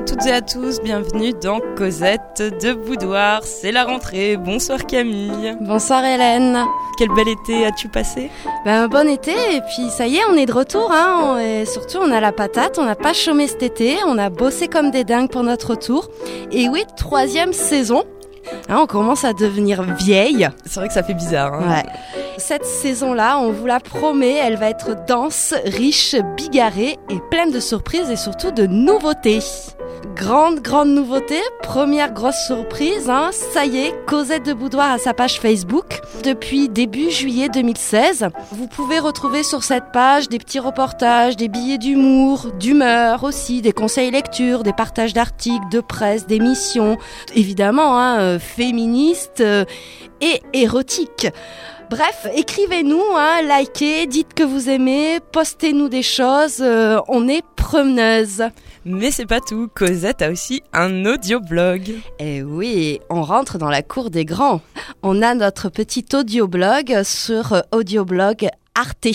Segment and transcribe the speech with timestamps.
[0.00, 3.42] à toutes et à tous, bienvenue dans Cosette de Boudoir.
[3.44, 4.38] C'est la rentrée.
[4.38, 5.54] Bonsoir Camille.
[5.60, 6.58] Bonsoir Hélène.
[6.96, 8.30] Quel bel été as-tu passé?
[8.64, 10.90] Ben bon été et puis ça y est, on est de retour.
[10.90, 11.38] Hein.
[11.40, 14.68] Et surtout, on a la patate, on n'a pas chômé cet été, on a bossé
[14.68, 16.08] comme des dingues pour notre retour.
[16.50, 18.04] Et oui, troisième saison.
[18.70, 20.48] Hein, on commence à devenir vieille.
[20.64, 21.52] C'est vrai que ça fait bizarre.
[21.52, 21.68] Hein.
[21.68, 21.84] Ouais.
[22.40, 27.60] Cette saison-là, on vous la promet, elle va être dense, riche, bigarrée et pleine de
[27.60, 29.40] surprises et surtout de nouveautés.
[30.16, 35.12] Grande, grande nouveauté, première grosse surprise, hein, ça y est, Cosette de Boudoir à sa
[35.12, 36.00] page Facebook.
[36.24, 41.78] Depuis début juillet 2016, vous pouvez retrouver sur cette page des petits reportages, des billets
[41.78, 46.96] d'humour, d'humeur aussi, des conseils lecture, des partages d'articles, de presse, d'émissions,
[47.34, 49.66] évidemment, hein, euh, féministes euh,
[50.22, 51.28] et érotiques.
[51.90, 58.44] Bref, écrivez-nous, hein, likez, dites que vous aimez, postez-nous des choses, euh, on est preneuse.
[58.84, 61.94] Mais c'est pas tout, Cosette a aussi un audioblog.
[62.20, 64.60] Eh oui, on rentre dans la cour des grands.
[65.02, 69.08] On a notre petit audioblog sur euh, audioblog Arte.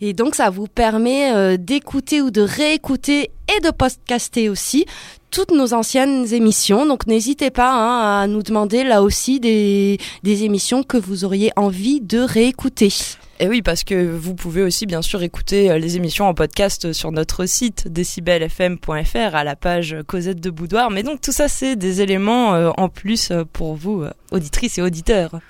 [0.00, 4.86] Et donc ça vous permet euh, d'écouter ou de réécouter et de podcaster aussi
[5.30, 6.86] toutes nos anciennes émissions.
[6.86, 12.00] Donc n'hésitez pas hein, à nous demander là aussi des, émissions que vous auriez envie
[12.00, 12.92] de réécouter.
[13.38, 16.92] Et oui, parce que vous pouvez aussi bien sûr écouter euh, les émissions en podcast
[16.92, 20.90] sur notre site décibelfm.fr à la page Cosette de Boudoir.
[20.90, 24.82] Mais donc tout ça, c'est des éléments euh, en plus euh, pour vous, auditrices et
[24.82, 25.40] auditeurs.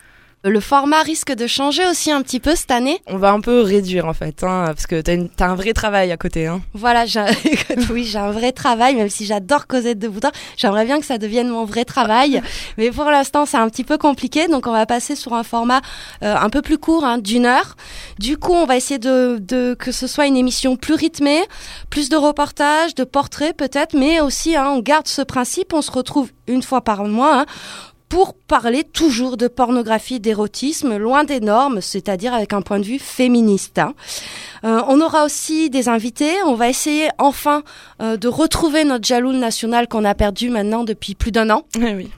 [0.42, 3.02] Le format risque de changer aussi un petit peu cette année.
[3.06, 5.74] On va un peu réduire en fait, hein, parce que t'as, une, t'as un vrai
[5.74, 6.46] travail à côté.
[6.46, 6.62] Hein.
[6.72, 7.22] Voilà, j'ai,
[7.90, 10.32] oui, j'ai un vrai travail, même si j'adore Cosette de Boudoir.
[10.56, 12.40] J'aimerais bien que ça devienne mon vrai travail,
[12.78, 15.82] mais pour l'instant c'est un petit peu compliqué, donc on va passer sur un format
[16.22, 17.76] euh, un peu plus court, hein, d'une heure.
[18.18, 21.42] Du coup, on va essayer de, de que ce soit une émission plus rythmée,
[21.90, 25.74] plus de reportages, de portraits peut-être, mais aussi hein, on garde ce principe.
[25.74, 27.40] On se retrouve une fois par mois.
[27.40, 27.46] Hein,
[28.10, 32.98] pour parler toujours de pornographie, d'érotisme, loin des normes, c'est-à-dire avec un point de vue
[32.98, 33.78] féministe.
[33.78, 33.94] hein.
[34.64, 36.32] Euh, on aura aussi des invités.
[36.44, 37.62] On va essayer enfin
[38.02, 41.62] euh, de retrouver notre jaloul national qu'on a perdu maintenant depuis plus d'un an.
[41.80, 42.10] Eh oui.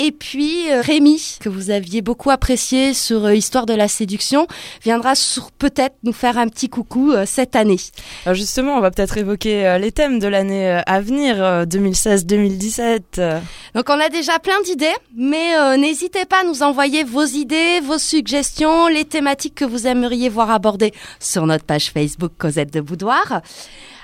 [0.00, 4.46] Et puis euh, Rémi, que vous aviez beaucoup apprécié sur euh, Histoire de la séduction,
[4.82, 5.14] viendra
[5.58, 7.80] peut-être nous faire un petit coucou euh, cette année.
[8.24, 13.00] Alors justement, on va peut-être évoquer les thèmes de l'année à venir, euh, 2016-2017.
[13.18, 13.40] euh.
[13.74, 17.98] Donc on a déjà plein d'idées, mais n'hésitez pas à nous envoyer vos idées, vos
[17.98, 23.40] suggestions, les thématiques que vous aimeriez voir abordées sur notre page Facebook Cosette de Boudoir.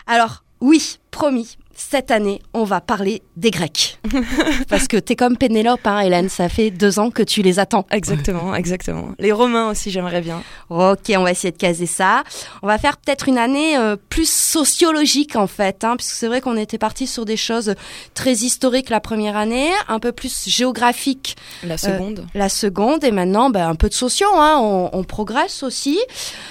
[0.09, 1.56] Alors oui, promis.
[1.76, 3.98] Cette année, on va parler des Grecs.
[4.68, 7.86] Parce que t'es comme Pénélope, hein, Hélène, ça fait deux ans que tu les attends.
[7.90, 9.08] Exactement, exactement.
[9.18, 10.42] Les Romains aussi, j'aimerais bien.
[10.70, 12.22] Ok, on va essayer de caser ça.
[12.62, 16.40] On va faire peut-être une année euh, plus sociologique en fait, hein, puisque c'est vrai
[16.40, 17.74] qu'on était parti sur des choses
[18.14, 22.26] très historiques la première année, un peu plus géographiques La seconde.
[22.34, 24.28] la seconde, et maintenant ben, un peu de sociaux.
[24.34, 25.98] Hein, on, on progresse aussi.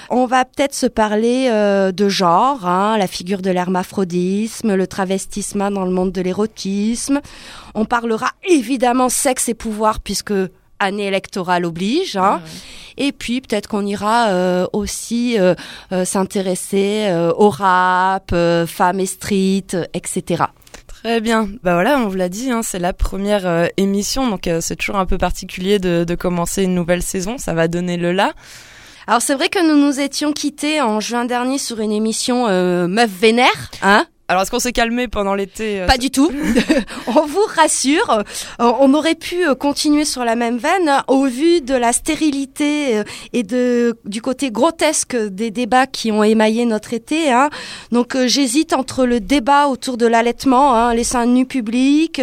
[0.09, 4.88] On va peut-être se parler euh, de genre, hein, la figure de l'hermaphrodisme, le
[5.72, 7.22] dans le monde de l'érotisme.
[7.75, 10.34] On parlera évidemment sexe et pouvoir puisque
[10.79, 12.18] année électorale oblige.
[12.18, 12.41] Hein.
[12.97, 15.56] Et puis peut-être qu'on ira euh, aussi euh,
[15.91, 18.35] euh, s'intéresser au rap,
[18.68, 20.46] femmes et street, etc.
[21.03, 21.50] Très bien.
[21.63, 24.78] Bah voilà, on vous l'a dit, hein, c'est la première euh, émission, donc euh, c'est
[24.78, 27.38] toujours un peu particulier de, de commencer une nouvelle saison.
[27.38, 28.31] Ça va donner le là.
[29.06, 32.88] Alors c'est vrai que nous nous étions quittés en juin dernier sur une émission euh,
[32.88, 36.31] Meuf Vénère, hein Alors est-ce qu'on s'est calmé pendant l'été euh, Pas du tout.
[37.07, 38.09] on vous rassure.
[38.09, 38.23] Euh,
[38.79, 43.03] On aurait pu euh, continuer sur la même veine hein, au vu de la stérilité
[43.34, 47.31] et de du côté grotesque des débats qui ont émaillé notre été.
[47.31, 47.50] Hein.
[47.91, 52.22] Donc j'hésite entre le débat autour de l'allaitement, hein, les seins nus publics.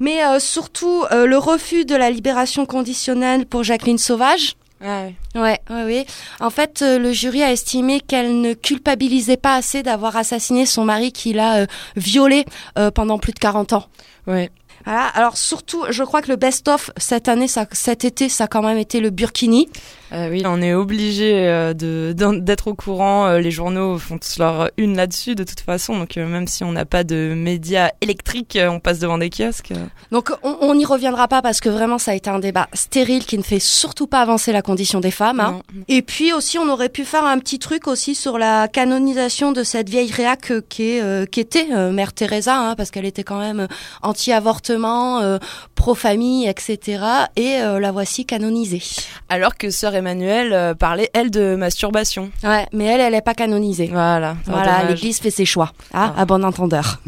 [0.00, 4.56] mais euh, surtout euh, le refus de la libération conditionnelle pour Jacqueline Sauvage.
[4.80, 5.14] Ouais.
[5.34, 6.06] Ouais, ouais, oui.
[6.40, 10.84] En fait, euh, le jury a estimé qu'elle ne culpabilisait pas assez d'avoir assassiné son
[10.84, 11.66] mari qui l'a euh,
[11.96, 12.46] violée
[12.78, 13.84] euh, pendant plus de 40 ans.
[14.26, 14.50] Ouais.
[14.84, 15.06] Voilà.
[15.06, 18.62] Alors surtout, je crois que le best-of cette année, ça, cet été, ça a quand
[18.62, 19.68] même été le Burkini.
[20.12, 23.26] Euh, oui, on est obligé euh, d'être au courant.
[23.26, 25.96] euh, les journaux font tous leur une là-dessus de toute façon.
[25.98, 29.72] Donc euh, même si on n'a pas de médias électriques, on passe devant des kiosques.
[30.10, 33.38] Donc on n'y reviendra pas parce que vraiment ça a été un débat stérile qui
[33.38, 35.40] ne fait surtout pas avancer la condition des femmes.
[35.40, 35.60] hein.
[35.88, 39.62] Et puis aussi, on aurait pu faire un petit truc aussi sur la canonisation de
[39.62, 43.68] cette vieille réac qui, est, qui était Mère Teresa, hein, parce qu'elle était quand même
[44.02, 45.38] anti-avortement comportement euh,
[45.74, 47.02] pro-famille, etc.
[47.36, 48.82] Et euh, la voici canonisée.
[49.28, 52.30] Alors que sœur Emmanuelle euh, parlait, elle, de masturbation.
[52.44, 53.88] Ouais, mais elle, elle est pas canonisée.
[53.88, 54.36] Voilà.
[54.46, 57.00] Voilà, l'Église fait ses choix, hein, à bon entendeur.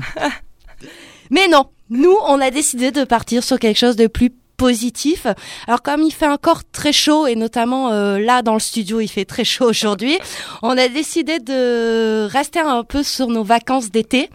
[1.31, 4.31] mais non, nous, on a décidé de partir sur quelque chose de plus
[4.62, 5.26] positif.
[5.67, 9.08] Alors comme il fait encore très chaud et notamment euh, là dans le studio il
[9.08, 10.17] fait très chaud aujourd'hui,
[10.62, 14.31] on a décidé de rester un peu sur nos vacances d'été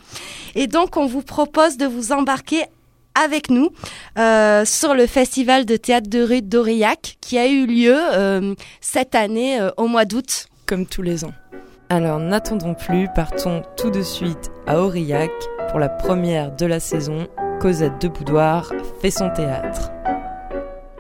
[0.56, 2.66] et donc on vous propose de vous embarquer
[3.24, 3.72] avec nous
[4.18, 9.16] euh, sur le festival de théâtre de rue d'Aurillac qui a eu lieu euh, cette
[9.16, 10.48] année euh, au mois d'août.
[10.66, 11.34] Comme tous les ans.
[11.90, 15.32] Alors n'attendons plus, partons tout de suite à Aurillac
[15.70, 17.28] pour la première de la saison.
[17.60, 18.72] Cosette de Boudoir
[19.02, 19.92] fait son théâtre.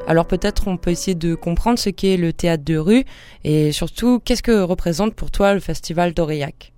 [0.07, 3.03] Alors peut-être on peut essayer de comprendre ce qu'est le théâtre de rue
[3.43, 6.71] et surtout qu'est-ce que représente pour toi le festival d'Aurillac?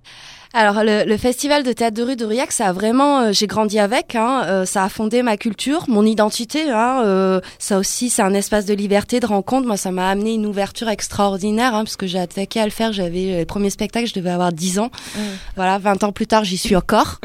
[0.52, 4.16] Alors le, festival de théâtre de rue d'Aurillac, ça a vraiment, euh, j'ai grandi avec,
[4.16, 6.70] hein, euh, ça a fondé ma culture, mon identité.
[6.70, 9.68] Hein, euh, ça aussi, c'est un espace de liberté, de rencontre.
[9.68, 12.92] Moi, ça m'a amené une ouverture extraordinaire, hein, parce que j'ai attaqué à le faire.
[12.92, 14.90] J'avais le premier spectacle, je devais avoir 10 ans.
[15.54, 17.20] Voilà, 20 ans plus tard, j'y suis encore.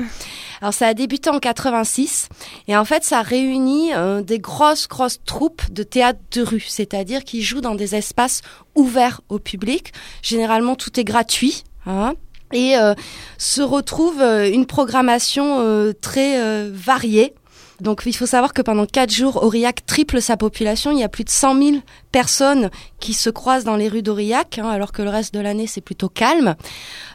[0.61, 2.29] Alors ça a débuté en 86
[2.69, 3.91] et en fait ça réunit
[4.23, 8.41] des grosses grosses troupes de théâtre de rue, c'est-à-dire qui jouent dans des espaces
[8.73, 9.93] ouverts au public.
[10.21, 11.63] Généralement tout est gratuit.
[11.85, 12.13] Hein,
[12.55, 12.95] et euh,
[13.37, 16.39] se retrouve euh, une programmation euh, très
[16.71, 17.33] variée.
[17.81, 20.91] Donc il faut savoir que pendant quatre jours, Aurillac triple sa population.
[20.91, 21.77] Il y a plus de 100 000
[22.15, 22.69] personnes
[23.01, 25.81] qui se croisent dans les rues d'Aurillac, hein, alors que le reste de l'année c'est
[25.81, 26.55] plutôt calme.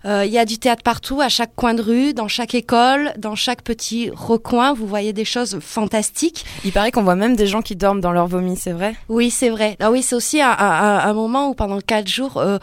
[0.05, 3.15] Euh, il y a du théâtre partout, à chaque coin de rue, dans chaque école,
[3.17, 4.75] dans chaque petit recoin.
[4.75, 6.45] Vous voyez des choses fantastiques.
[6.67, 8.95] Il paraît qu'on voit même des gens qui dorment dans leur vomi, c'est vrai?
[9.09, 9.79] Oui, c'est vrai.
[9.81, 12.59] Ah oui, c'est aussi un, un, un, moment où pendant quatre jours, euh,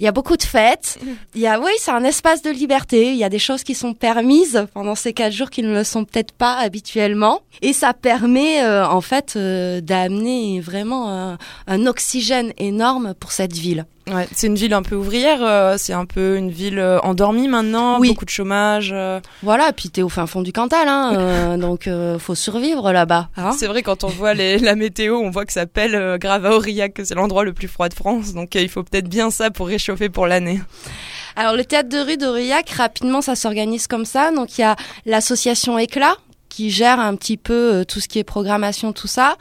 [0.00, 0.98] il y a beaucoup de fêtes.
[1.34, 3.12] Il y a, oui, c'est un espace de liberté.
[3.12, 5.84] Il y a des choses qui sont permises pendant ces quatre jours qui ne le
[5.84, 7.40] sont peut-être pas habituellement.
[7.60, 13.86] Et ça permet euh, en fait d'amener vraiment un, un oxygène énorme pour cette ville.
[14.10, 17.46] Ouais, c'est une ville un peu ouvrière, euh, c'est un peu une ville euh, endormie
[17.46, 18.08] maintenant, oui.
[18.08, 18.90] beaucoup de chômage.
[18.92, 19.20] Euh.
[19.44, 21.88] Voilà, et puis t'es au fin fond du Cantal, hein, donc
[22.18, 23.28] faut survivre là-bas.
[23.36, 26.46] Hein c'est vrai quand on voit les, la météo, on voit que ça pèle grave
[26.46, 29.30] à Aurillac, que c'est l'endroit le plus froid de France, donc il faut peut-être bien
[29.30, 30.60] ça pour réchauffer pour l'année.
[31.36, 34.74] Alors le théâtre de rue d'Aurillac, rapidement ça s'organise comme ça, donc il y a
[35.06, 36.16] l'association Éclat
[36.52, 39.36] qui gère un petit peu euh, tout ce qui est programmation, tout ça.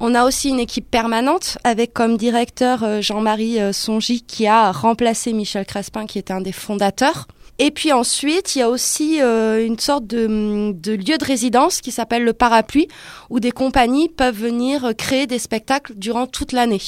[0.00, 4.72] On a aussi une équipe permanente avec comme directeur euh, Jean-Marie euh, Songy qui a
[4.72, 7.28] remplacé Michel Crespin qui était un des fondateurs.
[7.60, 11.90] Et puis ensuite, il y a aussi une sorte de, de, lieu de résidence qui
[11.90, 12.86] s'appelle le Parapluie,
[13.30, 16.82] où des compagnies peuvent venir créer des spectacles durant toute l'année.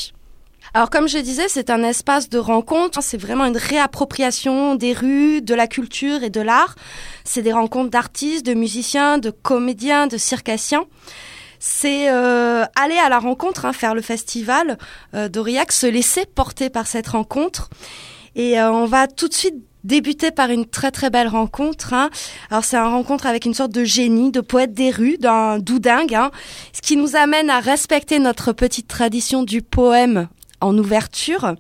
[0.75, 5.41] Alors comme je disais, c'est un espace de rencontre, c'est vraiment une réappropriation des rues,
[5.41, 6.75] de la culture et de l'art.
[7.25, 10.85] C'est des rencontres d'artistes, de musiciens, de comédiens, de circassiens.
[11.59, 14.79] C'est euh, aller à la rencontre, hein, faire le festival
[15.15, 17.71] euh, d'Aurillac, se laisser porter par cette rencontre.
[18.37, 21.95] Et euh, on va tout de suite débuter par une très très belle rencontre.
[21.95, 22.11] Hein.
[22.51, 26.15] Alors c'est une rencontre avec une sorte de génie, de poète des rues, d'un doudingue,
[26.15, 26.31] hein,
[26.73, 30.29] ce qui nous amène à respecter notre petite tradition du poème
[30.61, 31.55] en ouverture.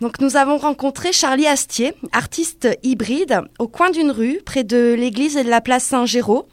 [0.00, 5.36] Donc nous avons rencontré Charlie Astier, artiste hybride, au coin d'une rue, près de l'église
[5.36, 6.48] et de la place Saint-Géraud.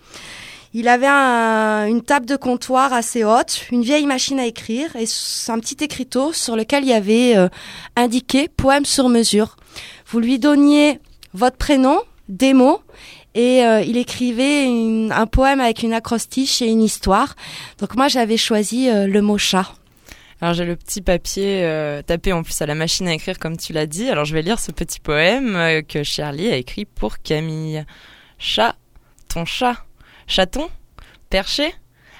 [0.73, 5.05] Il avait une table de comptoir assez haute, une vieille machine à écrire et
[5.47, 7.49] un petit écriteau sur lequel il y avait euh,
[7.95, 9.55] indiqué poème sur mesure.
[10.05, 10.99] Vous lui donniez
[11.33, 12.81] votre prénom, des mots
[13.33, 14.67] et euh, il écrivait
[15.11, 17.35] un poème avec une acrostiche et une histoire.
[17.79, 19.73] Donc moi j'avais choisi euh, le mot chat.
[20.41, 23.57] Alors j'ai le petit papier euh, tapé en plus à la machine à écrire comme
[23.57, 24.09] tu l'as dit.
[24.09, 27.85] Alors je vais lire ce petit poème euh, que Charlie a écrit pour Camille.
[28.37, 28.75] Chat,
[29.27, 29.85] ton chat.
[30.27, 30.69] Chaton
[31.29, 31.73] Perché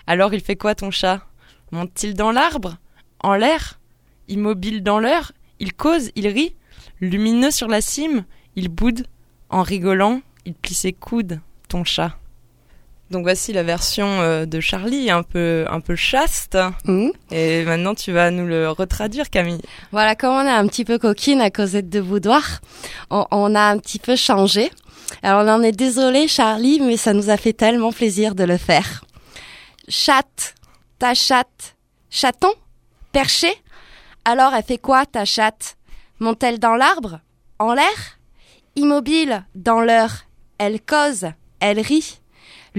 [0.06, 1.26] Alors il fait quoi ton chat?
[1.72, 2.78] Monte-t-il dans l'arbre?
[3.22, 3.80] En l'air?
[4.28, 5.32] Immobile dans l'heure?
[5.60, 6.56] Il cause, il rit?
[7.00, 8.26] Lumineux sur la cime?
[8.56, 9.06] Il boude?
[9.50, 12.18] En rigolant, il plie ses coudes, ton chat.
[13.12, 16.58] Donc voici la version euh, de Charlie, un peu un peu chaste.
[16.86, 17.10] Mmh.
[17.32, 19.62] Et maintenant tu vas nous le retraduire, Camille.
[19.92, 22.62] Voilà, comme on est un petit peu coquine à Cosette de Boudoir,
[23.10, 24.72] on, on a un petit peu changé.
[25.24, 28.58] Alors on en est désolé, Charlie, mais ça nous a fait tellement plaisir de le
[28.58, 29.04] faire.
[29.88, 30.54] Chatte,
[31.00, 31.76] ta chatte,
[32.12, 32.54] chaton,
[33.12, 33.52] perché.
[34.24, 35.78] Alors elle fait quoi ta chatte?
[36.20, 37.22] Monte-t-elle dans l'arbre?
[37.58, 38.20] En l'air?
[38.76, 40.26] Immobile dans l'heure,
[40.60, 41.26] elle cause,
[41.60, 42.19] elle rit?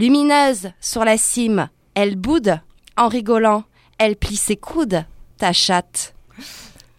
[0.01, 2.59] Lumineuse sur la cime, elle boude.
[2.97, 3.65] En rigolant,
[3.99, 5.05] elle plie ses coudes,
[5.37, 6.15] ta chatte.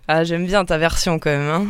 [0.07, 1.49] Ah, j'aime bien ta version quand même.
[1.49, 1.67] Hein.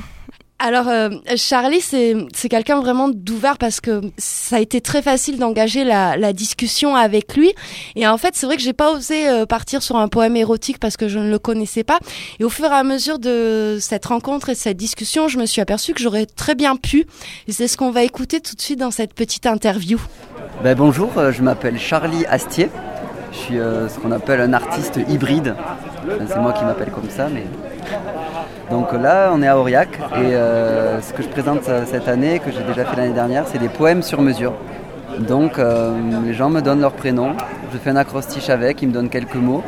[0.63, 5.39] Alors euh, Charlie, c'est c'est quelqu'un vraiment d'ouvert parce que ça a été très facile
[5.39, 7.51] d'engager la, la discussion avec lui.
[7.95, 10.77] Et en fait, c'est vrai que j'ai pas osé euh, partir sur un poème érotique
[10.77, 11.97] parce que je ne le connaissais pas.
[12.39, 15.47] Et au fur et à mesure de cette rencontre et de cette discussion, je me
[15.47, 17.07] suis aperçue que j'aurais très bien pu.
[17.47, 19.99] Et c'est ce qu'on va écouter tout de suite dans cette petite interview.
[20.63, 22.69] Ben, bonjour, euh, je m'appelle Charlie Astier.
[23.31, 25.55] Je suis ce qu'on appelle un artiste hybride.
[26.27, 27.43] C'est moi qui m'appelle comme ça, mais
[28.69, 32.51] donc là, on est à Aurillac et euh, ce que je présente cette année, que
[32.51, 34.53] j'ai déjà fait l'année dernière, c'est des poèmes sur mesure.
[35.19, 35.93] Donc euh,
[36.25, 37.33] les gens me donnent leur prénom,
[37.73, 39.63] je fais un acrostiche avec, ils me donnent quelques mots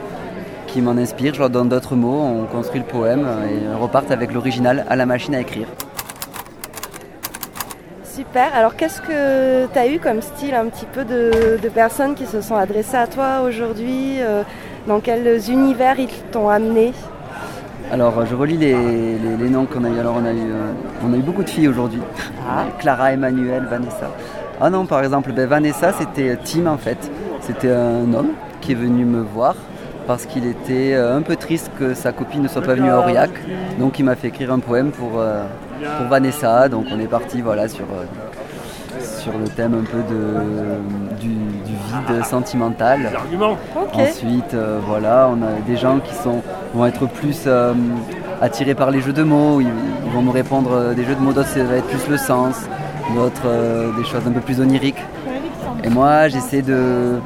[0.68, 4.10] qui m'en inspirent, je leur donne d'autres mots, on construit le poème et on repart
[4.10, 5.68] avec l'original à la machine à écrire.
[8.04, 12.26] Super, alors qu'est-ce que tu as eu comme style un petit peu de, personnes qui
[12.26, 14.44] se sont adressées à toi aujourd'hui euh,
[14.88, 16.94] Dans quels univers ils t'ont amené
[17.92, 20.00] alors, je relis les, noms qu'on a eu.
[20.00, 20.72] Alors, on a eu, euh,
[21.06, 22.00] on a eu beaucoup de filles aujourd'hui.
[22.50, 22.66] Ah.
[22.80, 24.10] Clara, Emmanuel, Vanessa.
[24.60, 26.98] Ah non, par exemple, ben, Vanessa, c'était Tim en fait.
[27.42, 29.56] C'était un homme qui est venu me voir
[30.08, 32.98] parce qu'il était euh, un peu triste que sa copine ne soit pas venue à
[32.98, 33.30] Aurillac.
[33.78, 35.44] Donc, il m'a fait écrire un poème pour, euh,
[36.00, 36.70] pour Vanessa.
[36.70, 37.86] Donc, on est parti voilà, sur
[39.24, 43.10] sur le thème un peu de, du, vide sentimental.
[43.94, 46.42] Ensuite, euh, voilà, on a des gens qui sont,
[46.74, 47.74] vont être plus euh,
[48.42, 49.68] attirés par les jeux de mots, ils,
[50.14, 52.56] vont me répondre euh, des jeux de mots, d'autres ça va être plus le sens,
[53.16, 55.04] d'autres des choses un peu plus oniriques.
[55.86, 57.20] Et moi, j'essaie de,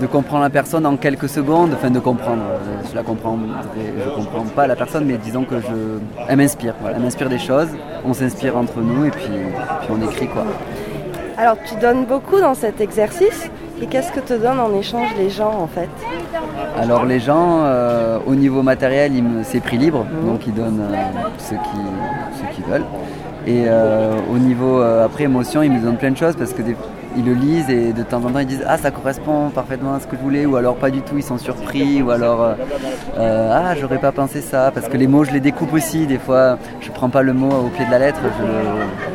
[0.00, 2.42] de comprendre la personne en quelques secondes, enfin de comprendre,
[2.90, 3.38] je la comprends,
[3.76, 7.68] je comprends pas la personne, mais disons que je, elle m'inspire, elle m'inspire des choses,
[8.04, 9.30] on s'inspire entre nous et puis,
[9.80, 10.44] puis on écrit quoi.
[11.40, 13.48] Alors tu donnes beaucoup dans cet exercice
[13.80, 15.88] et qu'est-ce que te donnent en échange les gens en fait?
[16.76, 19.10] Alors les gens euh, au niveau matériel
[19.44, 21.54] c'est prix libre donc ils donnent euh, ce
[22.54, 22.84] qu'ils veulent.
[23.46, 26.76] Et euh, au niveau après émotion ils me donnent plein de choses parce que des,
[27.16, 30.00] ils le lisent et de temps en temps ils disent ah ça correspond parfaitement à
[30.00, 32.54] ce que je voulais ou alors pas du tout ils sont surpris ou alors euh,
[33.18, 36.18] euh, ah j'aurais pas pensé ça parce que les mots je les découpe aussi des
[36.18, 38.20] fois je prends pas le mot au pied de la lettre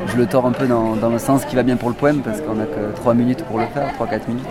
[0.07, 2.41] je, le tords un peu dans, le sens qui va bien pour le poème parce
[2.41, 4.45] qu'on a que 3 minutes pour le faire 3-4 minutes.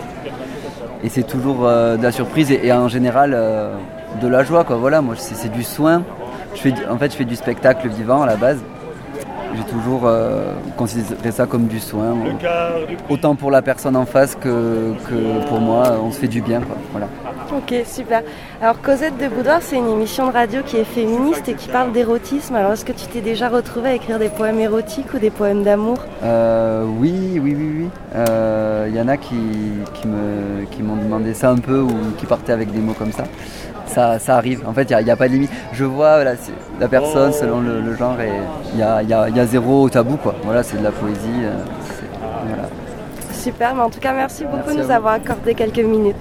[1.03, 3.31] Et c'est toujours euh, de la surprise et, en général
[4.21, 4.75] de la joie quoi.
[4.75, 6.03] Voilà moi c'est du soin.
[6.53, 8.59] Je fais, en fait je fais du spectacle vivant à la base
[9.55, 12.15] j'ai toujours euh, considéré ça comme du soin.
[13.09, 14.93] Autant pour la personne en face que,
[15.47, 16.61] pour moi, on se fait du bien.
[16.91, 17.07] Voilà.
[17.55, 18.23] Ok, super.
[18.61, 21.91] Alors Cosette de Boudoir, c'est une émission de radio qui est féministe et qui parle
[21.91, 22.55] d'érotisme.
[22.55, 25.63] Alors est-ce que tu t'es déjà retrouvée à écrire des poèmes érotiques ou des poèmes
[25.63, 25.97] d'amour?
[26.23, 27.89] Euh, Oui, oui, oui, oui.
[28.13, 29.35] Il euh, y en a qui,
[29.93, 33.25] qui m'ont qui demandé ça un peu ou qui partaient avec des mots comme ça
[33.87, 34.63] ça, arrive.
[34.67, 35.51] En fait, il n'y a, pas de limite.
[35.73, 36.33] Je vois la,
[36.79, 38.31] la personne selon le, genre et
[38.73, 40.17] il y a, zéro tabou.
[40.17, 40.35] Quoi.
[40.43, 41.43] Voilà, c'est de la poésie.
[41.43, 41.63] Euh,
[43.33, 46.15] Super, mais en tout cas, merci beaucoup de nous avoir accordé quelques minutes.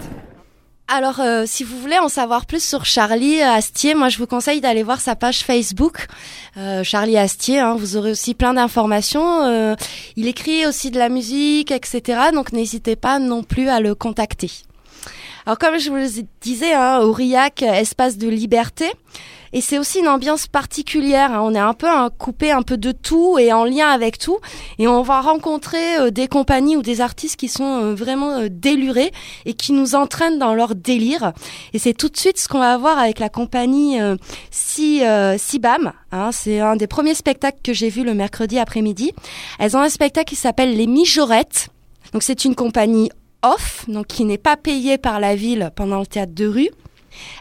[0.87, 4.61] Alors, euh, si vous voulez en savoir plus sur Charlie Astier, moi je vous conseille
[4.61, 6.06] d'aller voir sa page Facebook,
[6.59, 7.61] euh, Charlie Astier.
[7.61, 9.76] Hein, vous aurez aussi plein d'informations.
[10.16, 12.02] il écrit aussi de la musique, etc.
[12.35, 14.50] Donc n'hésitez pas non plus à le contacter.
[15.46, 16.08] Alors comme je vous le
[16.40, 18.90] disais, hein, Aurillac, espace de liberté.
[19.54, 21.32] Et c'est aussi une ambiance particulière.
[21.32, 21.40] Hein.
[21.42, 24.38] On est un peu un, coupé un peu de tout et en lien avec tout.
[24.78, 28.48] Et on va rencontrer euh, des compagnies ou des artistes qui sont euh, vraiment euh,
[28.50, 29.12] délurés
[29.46, 31.32] et qui nous entraînent dans leur délire.
[31.72, 33.98] Et c'est tout de suite ce qu'on va voir avec la compagnie
[34.50, 35.02] si,
[35.36, 35.92] Sibam.
[36.10, 36.30] Hein.
[36.32, 39.12] C'est un des premiers spectacles que j'ai vu le mercredi après-midi.
[39.60, 41.68] Elles ont un spectacle qui s'appelle Les Mijorettes.
[42.12, 43.10] Donc c'est une compagnie
[43.44, 46.70] off, donc qui n'est pas payée par la ville pendant le théâtre de rue.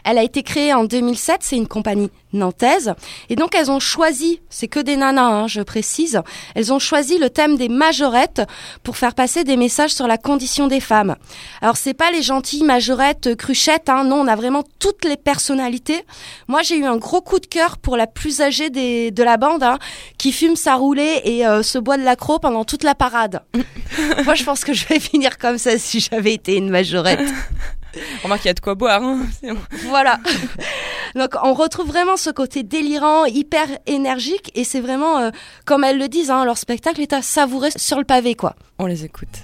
[0.04, 2.94] Elle a été créée en 2007, c'est une compagnie nantaise.
[3.30, 6.20] Et donc elles ont choisi, c'est que des nanas, hein, je précise,
[6.54, 8.42] elles ont choisi le thème des majorettes
[8.82, 11.16] pour faire passer des messages sur la condition des femmes.
[11.62, 15.16] Alors c'est pas les gentilles majorettes euh, cruchettes, hein, non, on a vraiment toutes les
[15.16, 16.04] personnalités.
[16.48, 19.62] Moi j'ai eu un gros coup de cœur pour la plus âgée de la bande,
[19.62, 19.78] hein,
[20.18, 23.42] qui fume sa roulée et euh, se boit de l'accro pendant toute la parade.
[24.24, 27.20] Moi je pense que je vais finir comme ça si j'avais été une majorette.
[28.22, 29.02] Remarque qu'il y a de quoi boire.
[29.02, 29.20] Hein.
[29.86, 30.18] voilà.
[31.14, 35.30] Donc on retrouve vraiment ce côté délirant, hyper énergique, et c'est vraiment, euh,
[35.64, 38.56] comme elles le disent, hein, leur spectacle est à savourer sur le pavé, quoi.
[38.78, 39.42] On les écoute.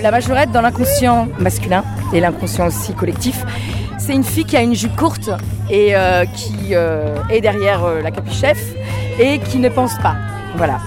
[0.00, 3.44] La majorette dans l'inconscient masculin et l'inconscient aussi collectif,
[3.98, 5.28] c'est une fille qui a une jupe courte
[5.68, 8.58] et euh, qui euh, est derrière la capuchef
[9.18, 10.16] et qui ne pense pas.
[10.54, 10.78] Voilà.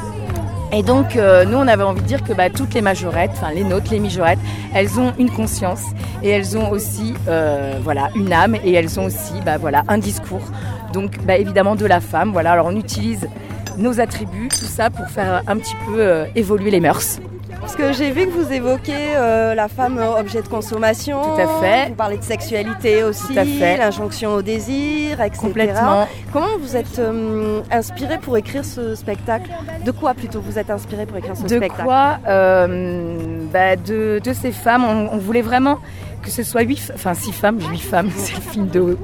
[0.73, 3.51] Et donc, euh, nous, on avait envie de dire que bah, toutes les majorettes, enfin
[3.51, 4.39] les nôtres, les mijorettes,
[4.73, 5.83] elles ont une conscience
[6.23, 9.97] et elles ont aussi euh, voilà, une âme et elles ont aussi bah, voilà, un
[9.97, 10.43] discours.
[10.93, 12.31] Donc, bah, évidemment, de la femme.
[12.31, 12.53] Voilà.
[12.53, 13.27] Alors, on utilise
[13.77, 17.19] nos attributs, tout ça pour faire un petit peu évoluer les mœurs.
[17.59, 21.21] Parce que j'ai vu que vous évoquez euh, la femme objet de consommation.
[21.21, 21.89] Tout à fait.
[21.89, 25.41] Vous parlez de sexualité aussi, l'injonction au désir, etc.
[25.41, 26.07] Complètement.
[26.33, 29.49] Comment vous êtes euh, inspiré pour écrire ce spectacle?
[29.85, 31.77] De quoi plutôt vous êtes inspiré pour écrire ce spectacle?
[31.77, 34.85] De quoi euh, bah, de, ces femmes?
[34.85, 35.77] On, voulait vraiment
[36.21, 38.97] que ce soit huit, enfin six femmes, huit femmes, c'est le film de,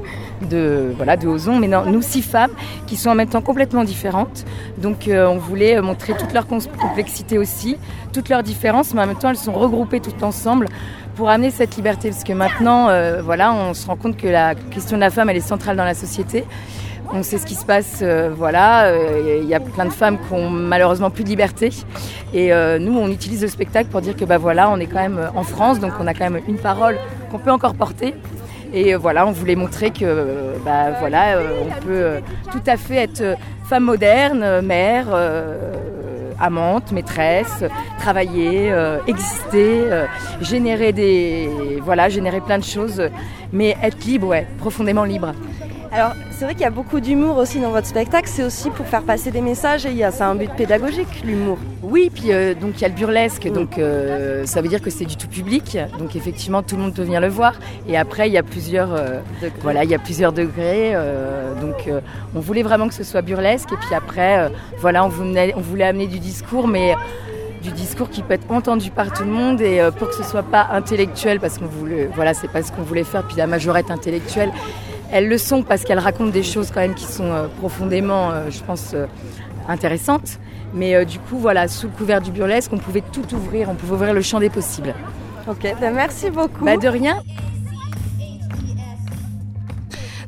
[0.50, 2.52] de, voilà, de Ozon, mais non, nous six femmes
[2.86, 4.46] qui sont en même temps complètement différentes.
[4.78, 7.78] Donc euh, on voulait montrer toute leur complexité aussi,
[8.14, 10.68] toutes leurs différences, mais en même temps elles sont regroupées toutes ensemble
[11.16, 14.54] pour amener cette liberté, parce que maintenant, euh, voilà, on se rend compte que la
[14.54, 16.46] question de la femme, elle est centrale dans la société.
[17.14, 18.92] On sait ce qui se passe, euh, voilà.
[19.42, 21.72] Il y a plein de femmes qui ont malheureusement plus de liberté.
[22.34, 25.32] Et nous, on utilise le spectacle pour dire que bah voilà, on est quand même
[25.36, 26.98] en France, donc on a quand même une parole
[27.32, 28.14] qu'on peut encore porter.
[28.74, 32.20] Et euh, voilà, on voulait montrer que bah, voilà, euh, on peut euh,
[32.52, 35.08] tout à fait être femme moderne, mère,
[36.40, 37.66] amante, maîtresse,
[38.00, 38.74] travailler,
[39.08, 39.84] exister,
[40.40, 41.50] générer des
[41.82, 43.02] voilà, générer plein de choses,
[43.52, 45.34] mais être libre, ouais, profondément libre.
[45.92, 48.28] Alors, c'est vrai qu'il y a beaucoup d'humour aussi dans votre spectacle.
[48.28, 51.24] C'est aussi pour faire passer des messages et il y a, c'est un but pédagogique,
[51.24, 51.58] l'humour.
[51.82, 54.90] Oui, puis euh, donc il y a le burlesque, donc euh, ça veut dire que
[54.90, 55.78] c'est du tout public.
[55.98, 57.54] Donc effectivement, tout le monde peut venir le voir.
[57.88, 59.20] Et après, il y a plusieurs, euh,
[59.62, 60.94] voilà, il y a plusieurs degrés.
[61.62, 61.90] donc
[62.36, 63.72] on voulait vraiment que ce soit burlesque.
[63.72, 66.96] Et puis après, voilà, on voulait, on voulait amener du discours, mais
[67.64, 70.44] du discours qui peut être entendu par tout le monde et pour que ce soit
[70.44, 73.90] pas intellectuel parce qu'on voulait voilà c'est pas ce qu'on voulait faire puis la majorette
[73.90, 74.52] intellectuelle
[75.12, 78.50] elles le sont parce qu'elles racontent des choses quand même qui sont euh, profondément, euh,
[78.50, 79.06] je pense, euh,
[79.68, 80.40] intéressantes.
[80.74, 83.94] Mais du coup, voilà, sous le couvert du burlesque, on pouvait tout ouvrir, on pouvait
[83.94, 84.94] ouvrir le champ des possibles.
[85.48, 86.66] Ok, ben, merci beaucoup.
[86.66, 87.20] Bah, de rien.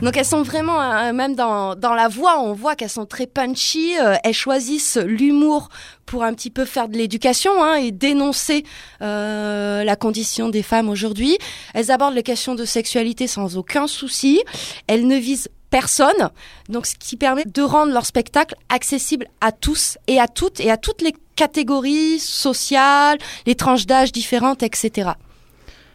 [0.02, 3.28] Donc elles sont vraiment, euh, même dans, dans la voix, on voit qu'elles sont très
[3.28, 4.00] punchy.
[4.00, 5.68] Euh, elles choisissent l'humour
[6.06, 8.64] pour un petit peu faire de l'éducation hein, et dénoncer
[9.02, 11.38] euh, la condition des femmes aujourd'hui.
[11.74, 14.42] Elles abordent les questions de sexualité sans aucun souci.
[14.88, 16.30] Elles ne visent personne,
[16.68, 20.72] donc ce qui permet de rendre leur spectacle accessible à tous et à toutes et
[20.72, 25.12] à toutes les catégories sociales, les tranches d'âge différentes, etc.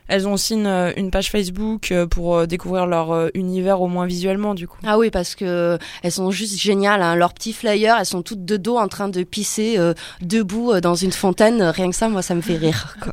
[0.06, 4.06] Elles ont aussi une, page Facebook euh, pour euh, découvrir leur euh, univers au moins
[4.06, 4.78] visuellement du coup.
[4.84, 7.02] Ah oui parce que elles sont juste géniales.
[7.02, 7.16] Hein.
[7.16, 9.78] Leurs petits flyers, elles sont toutes de dos en train de pisser
[10.20, 11.62] debout dans une fontaine.
[11.62, 12.96] Rien que ça, moi, ça me fait rire.
[13.02, 13.12] Quoi.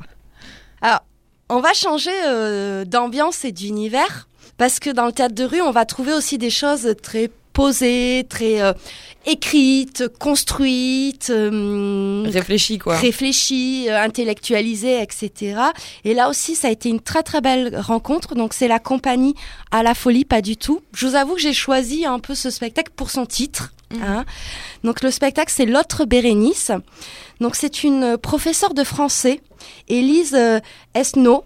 [0.81, 1.03] Alors,
[1.49, 2.11] on va changer
[2.85, 4.27] d'ambiance et d'univers
[4.57, 8.25] parce que dans le théâtre de rue, on va trouver aussi des choses très posée,
[8.29, 8.73] très euh,
[9.25, 15.59] écrite, construite, euh, réfléchie quoi, réfléchie, euh, intellectualisée, etc.
[16.03, 18.35] Et là aussi, ça a été une très très belle rencontre.
[18.35, 19.35] Donc c'est la compagnie
[19.71, 20.81] à la folie, pas du tout.
[20.93, 23.71] Je vous avoue que j'ai choisi un peu ce spectacle pour son titre.
[23.91, 24.03] Mhm.
[24.03, 24.25] Hein.
[24.83, 26.71] Donc le spectacle c'est l'autre Bérénice.
[27.39, 29.41] Donc c'est une professeure de français,
[29.87, 30.37] Élise
[30.93, 31.43] Esnault,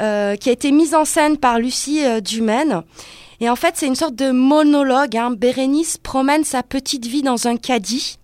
[0.00, 2.82] qui a été mise en scène par Lucie Dumaine.
[3.40, 5.16] Et en fait, c'est une sorte de monologue.
[5.16, 5.30] Hein.
[5.30, 8.18] Bérénice promène sa petite vie dans un caddie,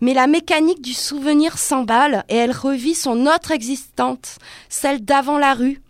[0.00, 4.38] mais la mécanique du souvenir s'emballe et elle revit son autre existence,
[4.68, 5.80] celle d'avant la rue.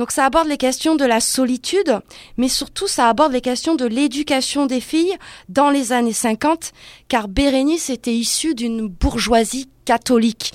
[0.00, 2.00] Donc ça aborde les questions de la solitude,
[2.38, 5.14] mais surtout ça aborde les questions de l'éducation des filles
[5.50, 6.72] dans les années 50,
[7.08, 10.54] car Bérénice était issue d'une bourgeoisie catholique.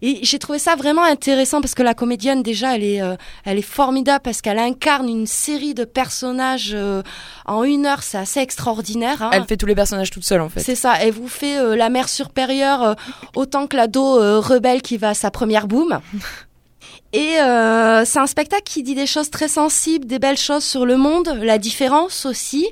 [0.00, 3.58] Et j'ai trouvé ça vraiment intéressant parce que la comédienne déjà elle est euh, elle
[3.58, 7.02] est formidable parce qu'elle incarne une série de personnages euh,
[7.44, 9.20] en une heure, c'est assez extraordinaire.
[9.20, 9.30] Hein.
[9.34, 10.60] Elle fait tous les personnages toute seule en fait.
[10.60, 12.96] C'est ça, elle vous fait euh, la mère supérieure
[13.34, 16.00] autant que l'ado rebelle qui va à sa première boum.
[17.18, 17.36] Et
[18.04, 21.28] c'est un spectacle qui dit des choses très sensibles, des belles choses sur le monde,
[21.42, 22.68] la différence aussi.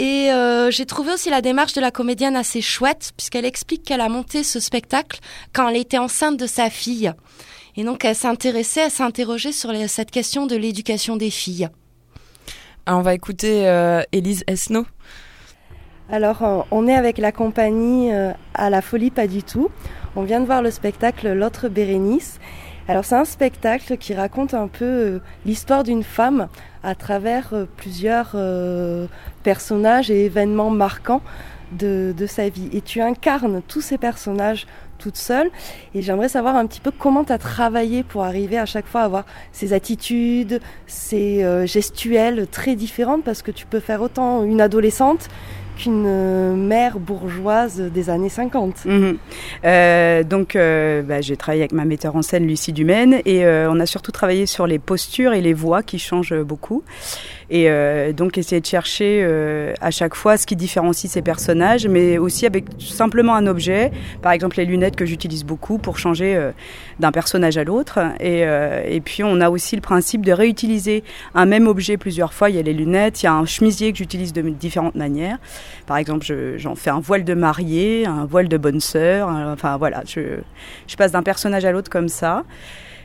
[0.00, 4.00] Et euh, j'ai trouvé aussi la démarche de la comédienne assez chouette, puisqu'elle explique qu'elle
[4.00, 5.20] a monté ce spectacle
[5.52, 7.12] quand elle était enceinte de sa fille.
[7.76, 11.68] Et donc elle s'intéressait, elle s'interrogeait sur cette question de l'éducation des filles.
[12.86, 14.86] Alors on va écouter euh, Élise Esno.
[16.10, 19.68] Alors on est avec la compagnie euh, à la folie pas du tout.
[20.16, 22.38] On vient de voir le spectacle L'autre Bérénice.
[22.90, 26.48] Alors c'est un spectacle qui raconte un peu l'histoire d'une femme
[26.82, 28.34] à travers plusieurs
[29.44, 31.22] personnages et événements marquants
[31.70, 32.68] de, sa vie.
[32.72, 34.66] Et tu incarnes tous ces personnages
[34.98, 35.50] toute seule.
[35.94, 39.02] Et j'aimerais savoir un petit peu comment tu as travaillé pour arriver à chaque fois
[39.02, 44.42] à avoir ces attitudes, ces euh, gestuelles très différentes, parce que tu peux faire autant
[44.42, 45.28] une adolescente
[45.82, 49.16] qu'une mère bourgeoise des années 50 Mhm.
[49.64, 53.70] Euh, donc, euh, bah, j'ai travaillé avec ma metteur en scène Lucie Dumaine et euh,
[53.70, 56.82] on a surtout travaillé sur les postures et les voix qui changent beaucoup.
[57.50, 61.86] Et euh, donc, essayer de chercher euh, à chaque fois ce qui différencie ces personnages,
[61.88, 63.90] mais aussi avec simplement un objet.
[64.22, 66.52] Par exemple, les lunettes que j'utilise beaucoup pour changer euh,
[67.00, 67.98] d'un personnage à l'autre.
[68.20, 68.42] Et,
[68.86, 71.02] et puis, on a aussi le principe de réutiliser
[71.34, 72.50] un même objet plusieurs fois.
[72.50, 75.38] Il y a les lunettes, il y a un chemisier que j'utilise de différentes manières.
[75.86, 79.28] Par exemple, je- j'en fais un voile de mariée, un voile de bonne sœur.
[79.28, 80.20] Enfin, voilà, je,
[80.86, 82.44] je passe d'un personnage à l'autre comme ça.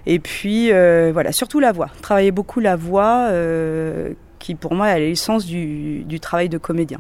[0.05, 1.89] Et puis, euh, voilà, surtout la voix.
[2.03, 4.09] Travailler beaucoup la voix, euh,
[4.45, 6.99] qui pour moi est l'essence du, du travail de comédien.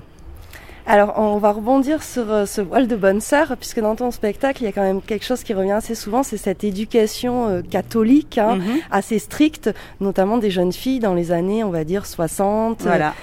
[0.87, 4.61] Alors, on va rebondir sur euh, ce voile de bonne sœur, puisque dans ton spectacle,
[4.61, 7.61] il y a quand même quelque chose qui revient assez souvent, c'est cette éducation euh,
[7.63, 8.79] catholique, hein, Mhm.
[8.91, 12.81] assez stricte, notamment des jeunes filles dans les années, on va dire, 60.
[12.83, 13.13] Voilà.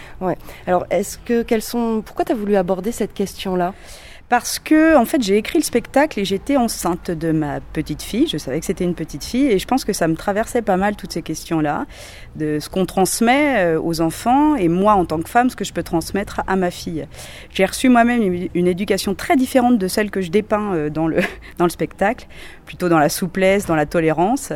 [0.66, 3.74] Alors, est-ce que, quelles sont, pourquoi tu as voulu aborder cette question-là?
[4.32, 8.26] Parce que, en fait, j'ai écrit le spectacle et j'étais enceinte de ma petite fille.
[8.26, 10.78] Je savais que c'était une petite fille et je pense que ça me traversait pas
[10.78, 11.84] mal toutes ces questions-là,
[12.36, 15.66] de ce qu'on transmet euh, aux enfants et moi, en tant que femme, ce que
[15.66, 17.06] je peux transmettre à ma fille.
[17.50, 18.22] J'ai reçu moi-même
[18.54, 21.18] une, éducation très différente de celle que je dépeins euh, dans le,
[21.58, 22.26] dans le spectacle,
[22.64, 24.54] plutôt dans la souplesse, dans la tolérance,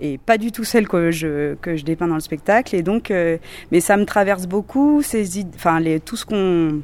[0.00, 2.76] et pas du tout celle que je, que je dépeins dans le spectacle.
[2.76, 3.38] Et donc, euh,
[3.72, 6.82] mais ça me traverse beaucoup, ces, enfin, tout ce qu'on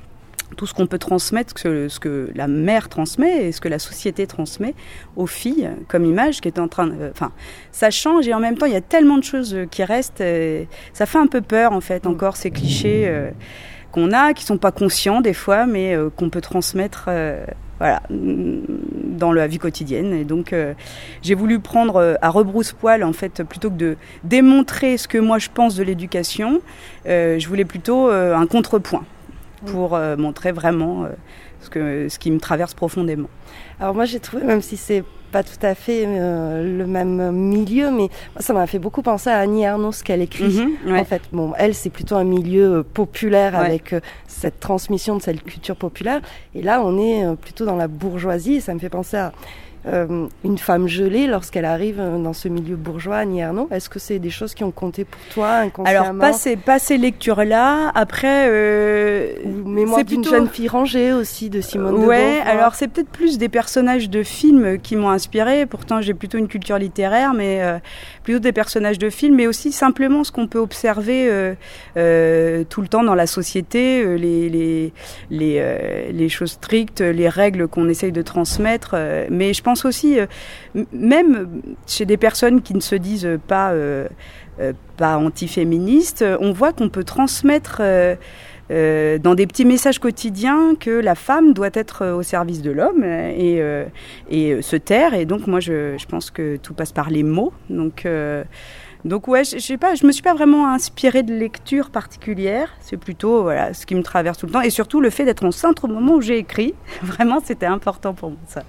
[0.56, 4.26] tout ce qu'on peut transmettre, ce que, la mère transmet et ce que la société
[4.26, 4.74] transmet
[5.16, 7.10] aux filles comme image qui est en train de...
[7.10, 7.32] Enfin,
[7.72, 10.20] ça change et en même temps, il y a tellement de choses euh, qui restent.
[10.20, 13.30] euh, ça fait un peu peur, en fait, encore ces clichés euh,
[13.92, 17.06] qu'on a, qui sont pas conscients des fois, mais euh, qu'on peut transmettre...
[17.08, 17.44] euh,
[17.80, 18.60] voilà, mm,
[19.16, 20.12] dans la vie quotidienne.
[20.12, 20.74] Et donc, euh,
[21.22, 25.38] j'ai voulu prendre euh, à rebrousse-poil, en fait, plutôt que de démontrer ce que moi
[25.38, 26.60] je pense de l'éducation,
[27.06, 29.04] euh, je voulais plutôt euh, un contrepoint
[29.66, 31.08] pour euh, montrer vraiment euh,
[31.60, 33.28] ce, que, ce qui me traverse profondément.
[33.78, 37.92] Alors moi j'ai trouvé, même si c'est pas tout à fait euh, le même milieu,
[37.92, 38.08] mais
[38.40, 40.42] ça m'a fait beaucoup penser à Annie Ernaux, ce qu'elle écrit.
[40.44, 40.98] Mhm, ouais.
[40.98, 43.60] En fait, bon, elle, c'est plutôt un milieu euh, populaire Ouais.
[43.66, 46.20] avec euh, cette transmission de cette culture populaire.
[46.56, 48.54] Et là, on est euh, plutôt dans la bourgeoisie.
[48.54, 49.32] Et ça me fait penser à
[49.86, 53.68] euh, une femme gelée lorsqu'elle arrive euh, dans ce milieu bourgeois, Annie Ernaux.
[53.70, 56.78] Est-ce que c'est des choses qui ont compté pour toi inconsciemment Alors, pas ces, pas
[56.78, 57.90] ces lectures-là.
[57.94, 59.32] Après, euh,
[59.64, 62.46] Mémoire c'est d'une plutôt- jeune fille rangée aussi de Simone de Ouais, Beauvoir.
[62.48, 65.64] alors c'est peut-être plus des personnages de films qui m'ont inspiré.
[65.66, 67.78] Pourtant, j'ai plutôt une culture littéraire, mais euh,
[68.24, 71.54] plutôt des personnages de films, mais aussi simplement ce qu'on peut observer euh,
[71.96, 74.92] euh, tout le temps dans la société, euh, les les
[75.30, 78.92] les, euh, les choses strictes, les règles qu'on essaye de transmettre.
[78.94, 80.26] euh, mais je pense aussi, euh,
[80.92, 84.08] même chez des personnes qui ne se disent pas euh,
[84.60, 87.82] euh, pas antiféministes, on voit qu'on peut transmettre.
[88.70, 93.60] dans des petits messages quotidiens que la femme doit être au service de l'homme et,
[94.30, 95.14] et se taire.
[95.14, 97.52] Et donc moi, je, je pense que tout passe par les mots.
[97.68, 98.06] Donc,
[99.04, 102.74] donc ouais, je, je sais pas, je me suis pas vraiment inspirée de lecture particulière.
[102.80, 105.44] C'est plutôt voilà ce qui me traverse tout le temps et surtout le fait d'être
[105.44, 106.74] enceinte au moment où j'ai écrit.
[107.02, 108.62] Vraiment, c'était important pour moi ça.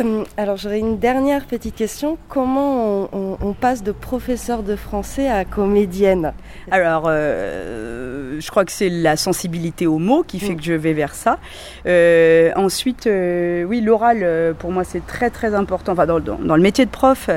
[0.00, 2.18] Euh, alors j'aurais une dernière petite question.
[2.28, 6.32] Comment on, on- on passe de professeur de français à comédienne
[6.72, 10.56] Alors, euh, je crois que c'est la sensibilité aux mots qui fait Mm.
[10.56, 11.38] que je vais vers ça.
[11.86, 15.92] Euh, ensuite, oui, l'oral, pour moi, c'est très très important.
[15.92, 17.30] Enfin, dans, dans- dans le métier de prof.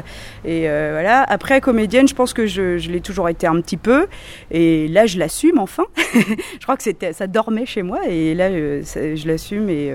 [0.44, 1.22] Et voilà.
[1.24, 4.08] Après, comédienne, je pense que je, je l'ai toujours été un petit peu.
[4.50, 5.84] Et là, je l'assume enfin.
[6.16, 8.00] je crois que c'était, ça dormait chez moi.
[8.08, 8.50] Et là,
[8.84, 9.70] ça- je l'assume.
[9.70, 9.94] Et,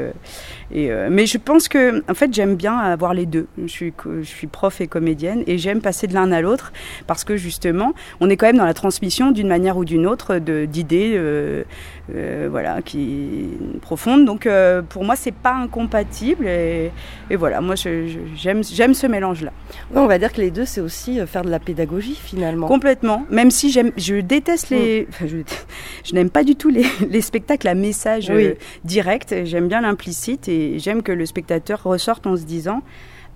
[0.72, 3.46] et, euh, mais je pense que, en fait, j'aime bien avoir les deux.
[3.58, 5.42] Je suis, co- je suis prof et comédienne.
[5.46, 6.72] Et j'aime passer de l'un à l'autre
[7.06, 10.38] parce que justement, on est quand même dans la transmission d'une manière ou d'une autre
[10.38, 11.64] d'idées euh,
[12.14, 13.48] euh, voilà, qui
[13.82, 14.24] profondes.
[14.24, 14.48] Donc
[14.88, 16.46] pour moi, c'est pas incompatible.
[16.46, 16.90] Et,
[17.30, 19.52] et voilà, moi, j'aime j'aime ce mélange-là.
[19.92, 22.66] Ouais, On va dire que les deux, c'est aussi faire de la pédagogie finalement.
[22.68, 23.24] Complètement.
[23.30, 25.06] Même si j'aime, je déteste les.
[25.10, 25.36] enfin, je
[26.04, 28.50] je n'aime pas du tout les, les spectacles à message Oui.
[28.84, 29.34] direct.
[29.44, 32.82] J'aime bien l'implicite et j'aime que le spectateur ressorte en se disant.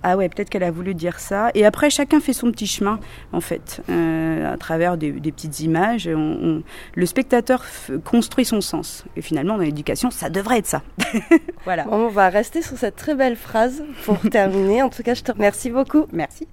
[0.01, 1.51] Ah ouais, peut-être qu'elle a voulu dire ça.
[1.55, 3.01] Et après, chacun fait son petit chemin,
[3.33, 6.07] en fait, euh, à travers des, des petites images.
[6.07, 6.63] On- on-
[6.95, 7.65] le spectateur
[8.05, 9.03] construit son sens.
[9.17, 10.83] Et finalement, dans l'éducation, ça devrait être ça.
[11.65, 11.83] voilà.
[11.83, 14.81] Bon, on va rester sur cette très belle phrase pour terminer.
[14.83, 16.05] En tout cas, je te remercie beaucoup.
[16.13, 16.47] Merci.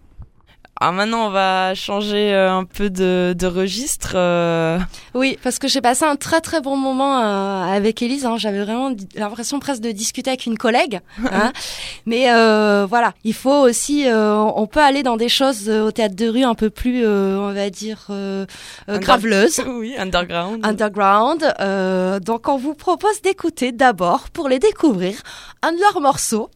[0.78, 4.12] Alors maintenant, on va changer euh, un peu de, de registre.
[4.14, 4.78] euh.
[5.14, 8.26] Oui, parce que j'ai passé un très très bon moment euh, avec Élise.
[8.26, 8.36] hein.
[8.36, 11.00] J'avais vraiment l'impression presque de discuter avec une collègue.
[11.32, 11.52] hein.
[12.06, 15.92] Mais euh, voilà, il faut aussi, euh, on peut aller dans des choses euh, au
[15.92, 18.08] théâtre de rue un peu plus, euh, on va dire,
[18.88, 19.62] graveleuses.
[19.66, 20.64] Oui, underground.
[20.64, 21.54] Underground.
[21.60, 25.14] Euh, donc on vous propose d'écouter d'abord, pour les découvrir,
[25.62, 26.50] un de leurs morceaux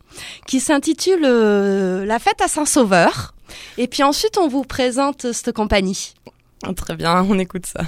[0.47, 3.33] qui s'intitule euh, La fête à Saint-Sauveur.
[3.79, 6.15] Et puis ensuite on vous présente cette compagnie.
[6.67, 7.81] Ah, Très bien, on écoute ça.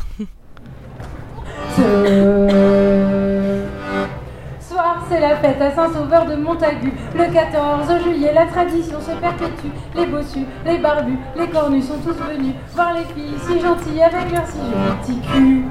[4.68, 6.92] Soir, c'est la fête à Saint-Sauveur de Montagu.
[7.14, 9.68] Le 14 juillet, la tradition se perpétue.
[9.94, 14.30] Les bossus, les barbus, les cornus sont tous venus voir les filles si gentilles avec
[14.32, 15.64] leurs si jolis petits culs.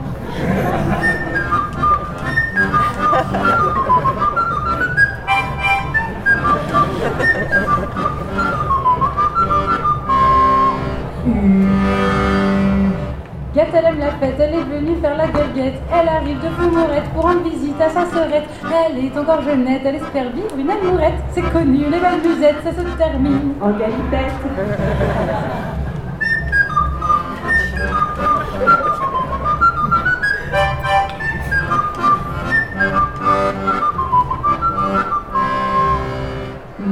[13.99, 15.81] La fête, elle est venue faire la gueulette.
[15.93, 18.47] Elle arrive de Foumourette pour rendre visite à sa sœurette.
[18.63, 21.15] Elle est encore jeunette, elle espère vivre une amourette.
[21.31, 24.31] C'est connu, les belles musettes, ça se termine en galipette.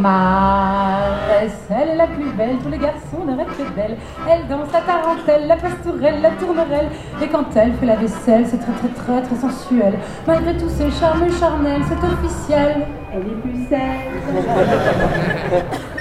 [0.02, 0.79] Marès,
[2.40, 3.98] belle, tous les garçons ne rêvent que d'elle.
[4.30, 6.90] Elle danse la tarentelle, la pastourelle, la tournerelle.
[7.22, 9.94] Et quand elle fait la vaisselle, c'est très très très très sensuel.
[10.26, 12.88] Malgré tous ses charmes charnels, c'est officiel.
[13.14, 13.60] Elle est plus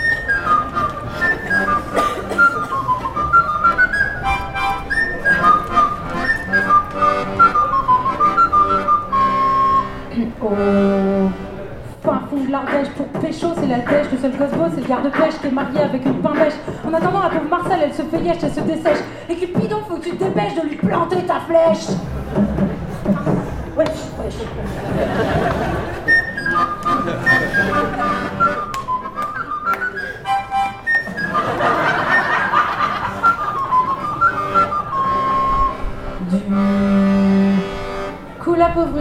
[13.39, 14.07] c'est la dèche.
[14.13, 16.55] Le seul beau, c'est le garde-pêche qui est marié avec une pain bêche.
[16.87, 18.99] En attendant, la pauvre Marcel, elle se fait yèche, elle se dessèche.
[19.29, 21.89] Et Cupidon, faut que tu te dépêches de lui planter ta flèche.
[23.77, 24.35] Wesh, wesh.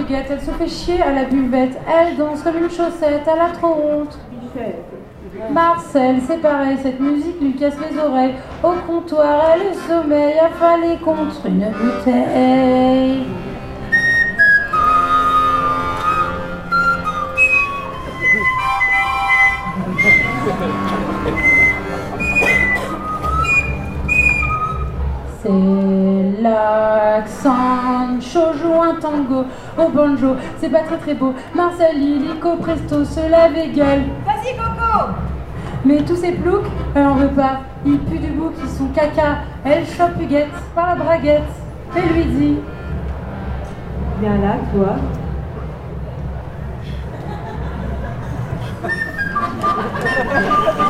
[0.10, 1.78] Elle se fait chier à la buvette.
[1.88, 4.17] Elle danse comme une chaussette, elle a trop honte.
[5.52, 8.34] Marcel, c'est pareil, cette musique lui casse les oreilles.
[8.63, 13.26] Au comptoir, elle est sommeil, affalée contre une bouteille.
[28.99, 29.45] Tango
[29.77, 31.33] au banjo, c'est pas très très beau.
[31.55, 34.03] Marcel, illico, presto, se lave et gueule.
[34.25, 35.10] Vas-y Coco
[35.86, 37.62] Mais tous ces ploucs, elle en veut pas.
[37.86, 39.39] Ils puent du bouc, ils sont caca.
[39.63, 41.43] Elle chope Huguette par la braguette
[41.95, 42.57] et lui dit
[44.19, 44.95] Viens là, toi.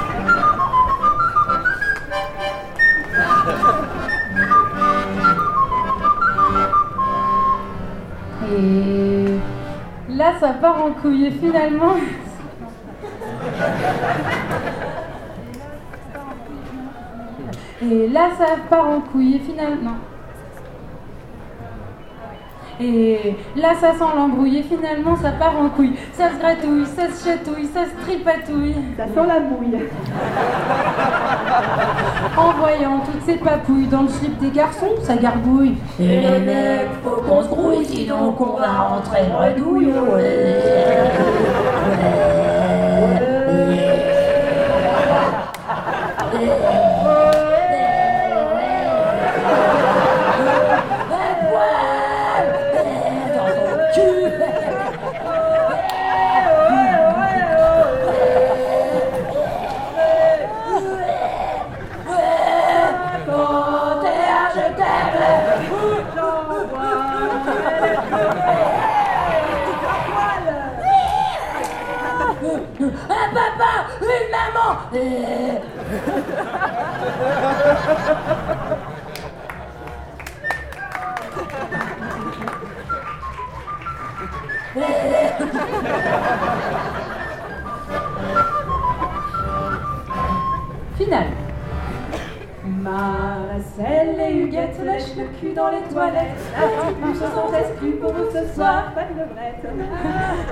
[8.58, 9.40] Et
[10.10, 11.26] là, ça part en couille.
[11.28, 11.96] Et finalement.
[17.82, 19.36] Et là, ça part en couille.
[19.36, 19.98] Et finalement.
[22.80, 24.58] Et là, ça sent l'embrouille.
[24.58, 25.94] Et finalement, ça part en couille.
[26.14, 28.76] Ça se gratouille, ça se chatouille, ça se tripatouille.
[28.98, 29.78] Ça sent la bouille.
[32.38, 35.74] En voyant toutes ces papouilles dans le slip des garçons, ça gargouille.
[36.00, 39.92] Et les mecs, faut qu'on se grouille, sinon qu'on va rentrer bredouille.
[39.92, 39.96] Un
[90.98, 91.37] Final.
[92.80, 96.38] Marcel et Huguette lèchent le cul dans les toilettes.
[96.56, 99.66] La petite se sont exclus pour vous ce soir, pas de levrette.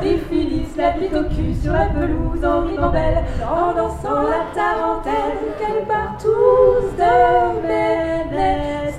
[0.01, 5.37] Ils finissent la bite au cul sur la pelouse en ribambelle, en dansant la tarentelle.
[5.59, 7.13] Qu'elle part tous de
[7.61, 8.95] ménestrel.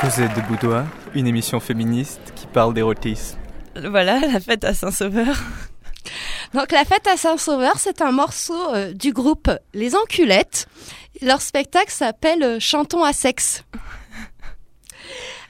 [0.00, 3.38] Cosette de Boudoir, une émission féministe qui parle d'érotisme.
[3.76, 5.36] Voilà, la fête à Saint-Sauveur.
[6.54, 10.66] Donc la fête à Saint-Sauveur, c'est un morceau euh, du groupe Les Enculettes.
[11.22, 13.64] Leur spectacle s'appelle euh, Chantons à sexe.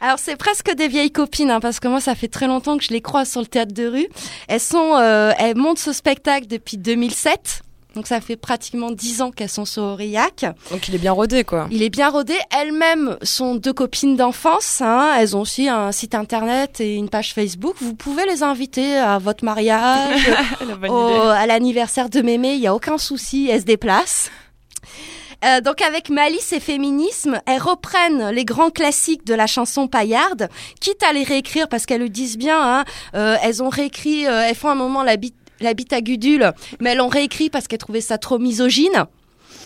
[0.01, 2.85] Alors c'est presque des vieilles copines hein, parce que moi ça fait très longtemps que
[2.85, 4.09] je les croise sur le théâtre de rue.
[4.47, 7.63] Elles sont, euh, elles montent ce spectacle depuis 2007.
[7.95, 10.47] Donc ça fait pratiquement dix ans qu'elles sont sur Aurillac.
[10.71, 11.69] Donc il est bien rodé, quoi.
[11.71, 12.35] Il est bien rodé.
[12.59, 14.81] Elles-mêmes sont deux copines d'enfance.
[14.81, 15.15] Hein.
[15.19, 17.77] Elles ont aussi un site internet et une page Facebook.
[17.81, 20.27] Vous pouvez les inviter à votre mariage,
[20.67, 22.55] La au- à l'anniversaire de Mémé.
[22.55, 23.49] Il n'y a aucun souci.
[23.51, 24.31] Elles se déplacent.
[25.45, 30.49] Euh, donc avec Malice et Féminisme, elles reprennent les grands classiques de la chanson paillarde,
[30.81, 32.61] quitte à les réécrire parce qu'elles le disent bien.
[32.79, 32.85] Hein,
[33.17, 35.17] euh, elles ont réécrit, euh, elles font un moment la
[35.67, 39.07] à Gudule, mais elles l'ont réécrit parce qu'elles trouvaient ça trop misogyne.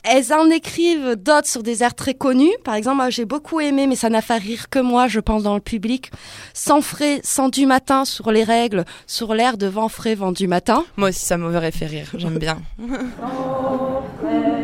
[0.04, 2.52] Elles en écrivent d'autres sur des airs très connus.
[2.64, 5.42] Par exemple, moi, j'ai beaucoup aimé, mais ça n'a fait rire que moi, je pense,
[5.42, 6.10] dans le public.
[6.54, 10.46] Sans frais, sans du matin sur les règles, sur l'air de vent frais, vent du
[10.46, 10.84] matin.
[10.96, 12.12] Moi aussi, ça m'aurait fait rire.
[12.16, 12.58] J'aime bien.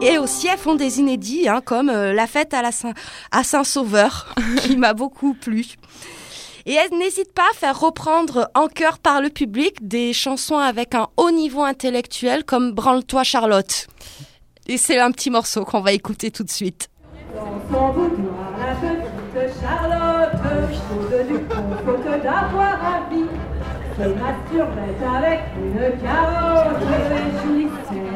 [0.00, 2.94] Et aussi, elles font des inédits, hein, comme euh, la fête à, Saint-
[3.32, 4.32] à Saint-Sauveur,
[4.62, 5.66] qui m'a beaucoup plu.
[6.66, 10.94] Et elles n'hésitent pas à faire reprendre en chœur par le public des chansons avec
[10.94, 13.86] un haut niveau intellectuel, comme Branle-toi Charlotte.
[14.66, 16.88] Et c'est un petit morceau qu'on va écouter tout de suite.
[19.60, 20.34] Charlotte,
[23.98, 26.82] avec une carotte,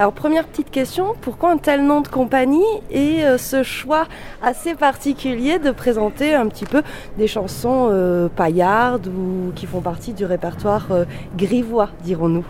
[0.00, 4.06] Alors première petite question, pourquoi un tel nom de compagnie et euh, ce choix
[4.42, 6.82] assez particulier de présenter un petit peu
[7.18, 11.04] des chansons euh, paillardes ou qui font partie du répertoire euh,
[11.36, 12.46] grivois, dirons-nous?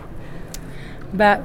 [1.13, 1.39] Bah,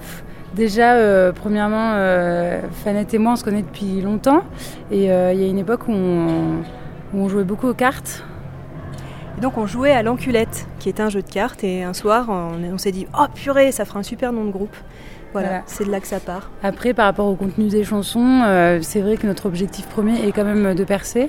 [0.54, 4.44] déjà, euh, premièrement, euh, Fanette et moi, on se connaît depuis longtemps.
[4.92, 6.58] Et euh, il y a une époque où on,
[7.14, 8.22] où on jouait beaucoup aux cartes.
[9.38, 12.26] Et donc on jouait à l'enculette, qui est un jeu de cartes, et un soir
[12.28, 14.76] on, on s'est dit oh purée, ça fera un super nom de groupe.
[15.32, 15.62] Voilà, Voilà.
[15.66, 16.50] c'est de là que ça part.
[16.62, 20.32] Après, par rapport au contenu des chansons, euh, c'est vrai que notre objectif premier est
[20.32, 21.28] quand même de percer.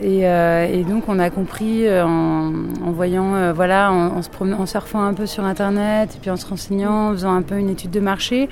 [0.00, 2.52] Et, euh, et donc, on a compris euh, en,
[2.84, 6.18] en voyant, euh, voilà, en, en se promenant- en surfant un peu sur Internet, et
[6.18, 8.48] puis en se renseignant, en faisant un peu une étude de marché,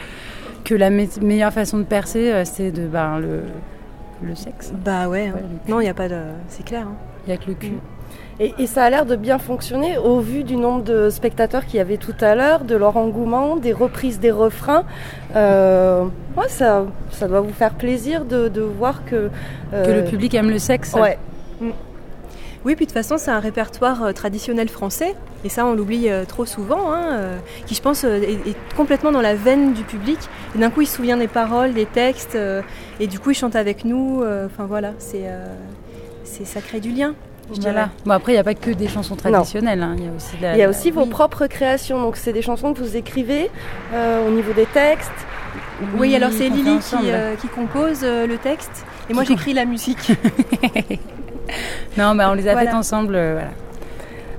[0.65, 3.41] que la me- meilleure façon de percer, c'est de ben, le,
[4.23, 4.73] le sexe.
[4.85, 5.33] Bah ouais, hein.
[5.35, 6.21] Ouais, non, il n'y a pas de.
[6.49, 6.83] C'est clair.
[6.87, 6.95] hein.
[7.27, 7.73] Il n'y a que le cul.
[8.43, 11.77] Et, et ça a l'air de bien fonctionner au vu du nombre de spectateurs qu'il
[11.77, 14.85] y avait tout à l'heure, de leur engouement, des reprises des refrains.
[15.37, 16.05] Euh,
[16.39, 19.29] ouais, ça, ça doit vous faire plaisir de, de voir que...
[19.75, 20.95] euh, Que le public aime le sexe.
[20.95, 21.19] Ouais,
[22.65, 26.09] Oui, puis de toute façon, c'est un répertoire euh, traditionnel français, et ça, on l'oublie
[26.09, 27.19] euh, trop souvent, hein,
[27.67, 30.19] qui, je pense, est, est complètement dans la veine du public.
[30.55, 32.39] Et d'un coup, il se souvient des paroles, des textes,
[33.01, 34.23] et du coup, il chante avec nous.
[34.47, 35.45] Enfin voilà, c'est euh,
[36.25, 37.15] c'est ça crée du lien.
[37.53, 37.73] Je Voilà.
[37.85, 37.91] dirais.
[38.07, 39.83] Bon, après, il n'y a pas que des chansons traditionnelles.
[39.83, 39.95] hein.
[39.99, 41.09] Il y a aussi, de la- il y a aussi vos oui.
[41.11, 43.51] propres créations, donc c'est des chansons que vous écrivez
[43.93, 45.11] euh, au niveau des textes.
[45.99, 49.65] Oui, alors c'est Lily qui, euh, qui compose euh, le texte, et moi j'écris la
[49.65, 50.13] musique.
[51.99, 52.67] Non, bah, on les a Voilà.
[52.71, 53.15] faites ensemble.
[53.17, 53.51] euh, voilà.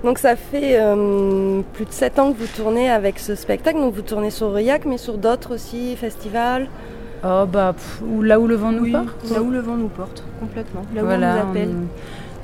[0.03, 3.93] Donc ça fait euh, plus de 7 ans que vous tournez avec ce spectacle, donc
[3.93, 6.69] vous tournez sur Aurillac, mais sur d'autres aussi, festivals.
[7.23, 9.29] Oh, bah, pff, ou là où le vent nous Oui, porte.
[9.31, 10.81] là où le vent nous porte, complètement.
[10.95, 11.69] Là où Voilà, on nous appelle.
[11.69, 11.87] On,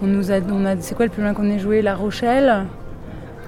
[0.01, 1.81] on nous a, on a, c'est quoi le plus loin qu'on ait joué?
[1.81, 2.65] La Rochelle,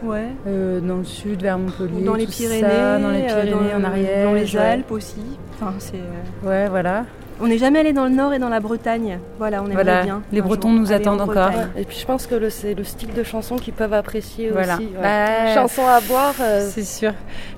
[0.03, 0.27] Ouais.
[0.47, 3.79] euh, dans le sud, vers Montpellier, Dans les Pyrénées, ça, dans les euh, Pyrénées, dans-
[3.79, 5.21] en arrière, dans les Alpes aussi.
[5.55, 7.05] Enfin, c'est, euh, Ouais, voilà.
[7.41, 9.17] On n'est jamais allé dans le nord et dans la Bretagne.
[9.37, 10.21] Voilà, on aimerait Voilà, bien.
[10.33, 11.51] les Bretons jour nous aller attendent en encore.
[11.77, 14.75] Et puis je pense que le- c'est le style de chanson qu'ils peuvent apprécier Voilà.
[14.75, 14.87] aussi.
[14.87, 15.01] ouais.
[15.01, 16.33] Bah, Chanson à boire.
[16.41, 17.13] euh, C'est sûr.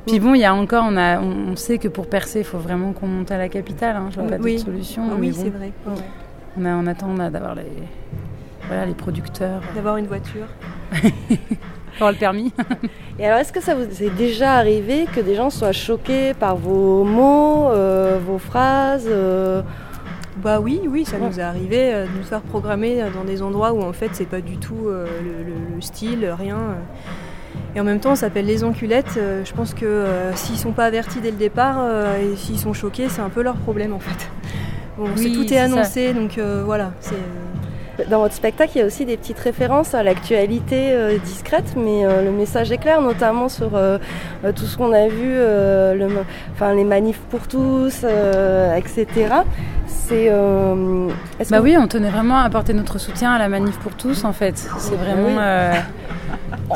[0.06, 2.46] Puis bon, il y a encore, on, a, on, on sait que pour percer, il
[2.46, 3.96] faut vraiment qu'on monte à la capitale.
[3.96, 4.10] Hein.
[4.12, 4.54] Je vois pas Oui.
[4.58, 5.02] d'autre solution.
[5.12, 5.72] Ah oui, bon, c'est vrai.
[6.60, 7.64] On, a, on attend d'avoir les.
[8.72, 9.62] Voilà, les producteurs.
[9.76, 10.46] D'avoir une voiture.
[11.96, 12.54] Avoir le permis.
[13.20, 16.56] Et alors, est-ce que ça vous est déjà arrivé que des gens soient choqués par
[16.56, 19.62] vos mots, euh, vos phrases euh,
[20.38, 23.74] Bah oui, oui, ça nous est arrivé euh, de nous faire programmer dans des endroits
[23.74, 26.58] où en fait c'est pas du tout euh, le, le- le style, rien.
[27.76, 29.20] Et en même temps, on s'appelle les enculettes.
[29.46, 32.74] Je pense que euh, s'ils sont pas avertis dès le départ euh, et s'ils sont
[32.74, 34.30] choqués, c'est un peu leur problème en fait.
[34.98, 35.64] Bon, c'est- Oui, tout est ça.
[35.66, 36.92] annoncé, donc euh, voilà.
[37.02, 37.16] C'est
[38.10, 42.06] Dans votre spectacle, il y a aussi des petites références à l'actualité euh, discrète, mais
[42.06, 43.98] euh, le message est clair, notamment sur euh,
[44.56, 46.08] tout ce qu'on a vu, euh, le,
[46.54, 49.08] enfin, les manifs pour tous, euh, etc.
[49.88, 50.28] C'est.
[50.30, 51.08] euh,
[51.50, 54.24] Bah que- oui, on tenait vraiment à apporter notre soutien à la manif pour tous
[54.24, 54.58] en fait.
[54.78, 55.28] C'est vraiment.
[55.28, 55.36] Oui.
[55.40, 55.74] euh,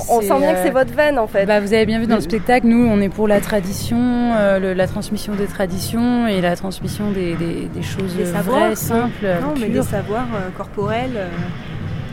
[0.10, 1.46] on sent bien que c'est votre veine en fait.
[1.46, 3.98] Bah, vous avez bien vu dans le spectacle, nous on est pour la tradition,
[4.38, 8.60] euh, le- la transmission des traditions et la transmission des, des- des choses des savoirs,
[8.60, 8.76] vraies, oui.
[8.76, 11.15] simples, Non, mais des savoirs euh, corporels.
[11.16, 11.28] Euh,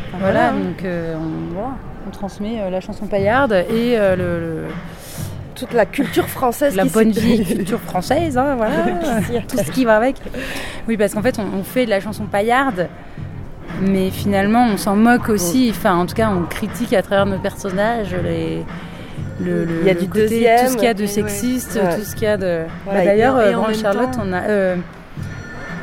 [0.09, 0.55] enfin, Voilà, hein.
[0.55, 1.71] donc euh, on, voilà,
[2.07, 4.65] on transmet euh, la chanson paillarde et le, le-
[5.55, 6.75] Toute la culture française.
[6.77, 8.75] la bonne vieille culture française, hein, voilà,
[9.49, 10.17] tout ce qui va avec.
[10.89, 12.89] Oui, parce qu'en fait, on, on fait de la chanson paillarde,
[13.81, 15.69] mais finalement, on s'en moque aussi.
[15.71, 18.65] Enfin, en tout cas, on critique à travers nos personnages les.
[19.41, 20.61] Le, le- Il y a le du côté, deuxième.
[20.67, 21.97] tout ce qu'il y a de Ouais, sexiste, ouais.
[21.97, 22.61] tout ce qu'il y a de.
[22.85, 24.77] Voilà, Bah, D'ailleurs, Charlotte, temps- on a euh,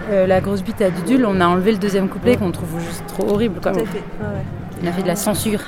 [0.09, 3.05] euh, la grosse bite à Dudule, on a enlevé le deuxième couplet qu'on trouve juste
[3.07, 3.59] trop horrible.
[3.61, 3.71] Quoi.
[3.71, 3.97] Tout à fait.
[3.97, 4.43] ouais, ouais.
[4.83, 5.59] On a fait de la censure.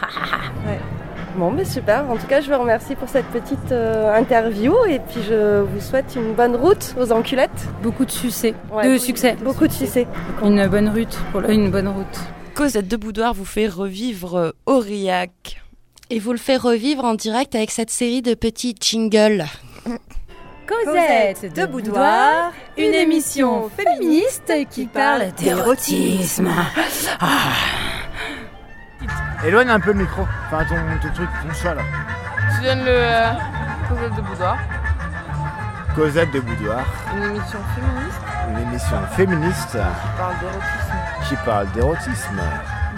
[1.37, 2.09] Bon, mais super.
[2.09, 5.79] En tout cas, je vous remercie pour cette petite euh, interview et puis je vous
[5.79, 7.67] souhaite une bonne route aux enculettes.
[7.81, 8.53] Beaucoup de succès.
[8.71, 8.91] Ouais.
[8.91, 9.37] de succès.
[9.41, 10.07] Beaucoup de succès.
[10.43, 11.17] Une bonne route.
[11.31, 12.19] Pour une bonne route.
[12.53, 15.61] Cosette de Boudoir vous fait revivre euh, Aurillac.
[16.09, 19.45] Et vous le fait revivre en direct avec cette série de petits jingles.
[20.71, 26.49] Cosette de Boudoir, une émission féministe qui parle d'érotisme.
[29.45, 30.21] Éloigne un peu le micro.
[30.47, 31.81] Enfin, ton, ton truc, ton chat là.
[32.55, 33.31] Tu donnes le euh,
[33.89, 34.57] Cosette de Boudoir,
[35.95, 40.95] Cosette de Boudoir, une émission féministe une émission féministe qui parle d'érotisme.
[41.27, 42.41] qui parle d'érotisme.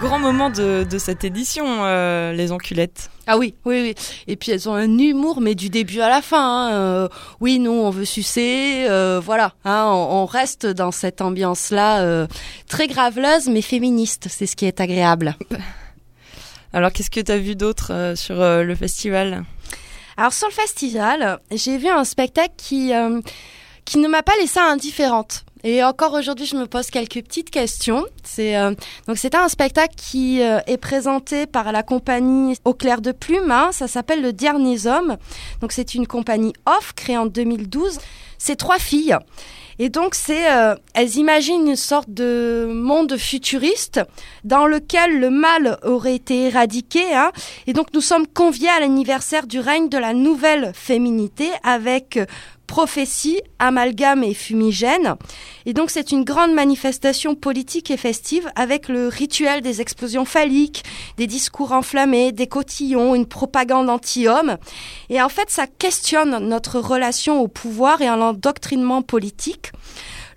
[0.00, 3.10] Grand moment de, de cette édition, euh, les enculettes.
[3.26, 3.94] Ah oui, oui, oui.
[4.26, 6.68] Et puis elles ont un humour, mais du début à la fin.
[6.68, 6.72] hein.
[6.74, 7.08] Euh,
[7.40, 8.86] oui, nous, on veut sucer.
[8.88, 12.26] euh, voilà, hein, on, on reste dans cette ambiance-là, euh,
[12.68, 14.26] très graveleuse, mais féministe.
[14.28, 15.36] C'est ce qui est agréable.
[16.74, 19.44] Alors, qu'est-ce que tu as vu d'autre euh, sur euh, le festival?
[20.16, 23.20] Alors sur le festival, j'ai vu un spectacle qui euh,
[23.84, 25.44] qui ne m'a pas laissé indifférente.
[25.66, 28.04] Et encore aujourd'hui, je me pose quelques petites questions.
[28.22, 28.74] C'est euh,
[29.08, 33.50] donc c'était un spectacle qui euh, est présenté par la compagnie Au clair de plume.
[33.50, 33.70] hein.
[33.72, 35.16] ça s'appelle Le Dernier Homme.
[35.62, 37.98] Donc c'est une compagnie off créée en 2012.
[38.36, 39.16] C'est trois filles.
[39.78, 44.00] Et donc c'est euh, elles imaginent une sorte de monde futuriste
[44.44, 47.14] dans lequel le mal aurait été éradiqué.
[47.14, 47.32] Hein,
[47.66, 52.18] et donc nous sommes conviés à l'anniversaire du règne de la nouvelle féminité avec
[52.66, 55.16] prophétie, amalgame et fumigène.
[55.66, 60.84] Et donc c'est une grande manifestation politique et festive avec le rituel des explosions phalliques,
[61.16, 64.56] des discours enflammés, des cotillons, une propagande anti-homme.
[65.10, 69.72] Et en fait ça questionne notre relation au pouvoir et à l'endoctrinement politique.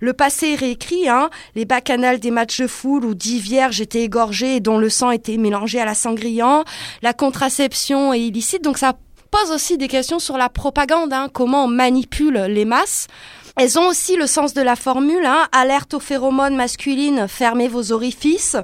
[0.00, 4.56] Le passé réécrit, hein, les bacchanales des matchs de foule où dix vierges étaient égorgées
[4.56, 6.64] et dont le sang était mélangé à la sangriant,
[7.02, 8.94] la contraception est illicite, donc ça
[9.30, 13.06] pose aussi des questions sur la propagande, hein, comment on manipule les masses.
[13.56, 17.92] Elles ont aussi le sens de la formule, hein, alerte aux phéromones masculines, fermez vos
[17.92, 18.56] orifices.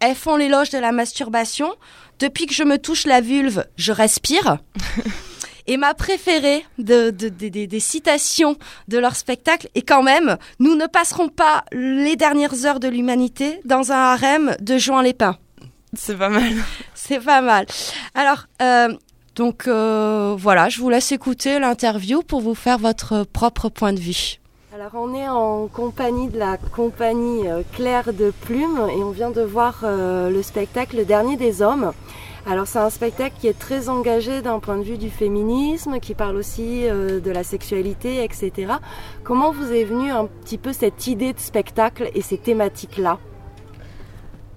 [0.00, 1.72] Elles font l'éloge de la masturbation.
[2.18, 4.58] Depuis que je me touche la vulve, je respire.
[5.66, 8.56] Et ma préférée de, de- de- de- des citations
[8.88, 13.60] de leur spectacle est quand même Nous ne passerons pas les dernières heures de l'humanité
[13.64, 15.38] dans un harem de Jean Lépin.
[15.94, 16.52] C'est pas mal.
[16.94, 17.64] C'est pas mal.
[18.14, 18.88] Alors, euh,
[19.34, 24.00] donc euh, voilà, je vous laisse écouter l'interview pour vous faire votre propre point de
[24.00, 24.38] vue.
[24.74, 29.30] Alors on est en compagnie de la compagnie euh, Claire de Plume et on vient
[29.30, 31.92] de voir euh, le spectacle Le Dernier des Hommes.
[32.46, 36.14] Alors c'est un spectacle qui est très engagé d'un point de vue du féminisme, qui
[36.14, 38.74] parle aussi de la sexualité, etc.
[39.22, 43.18] Comment vous est venue un petit peu cette idée de spectacle et ces thématiques-là?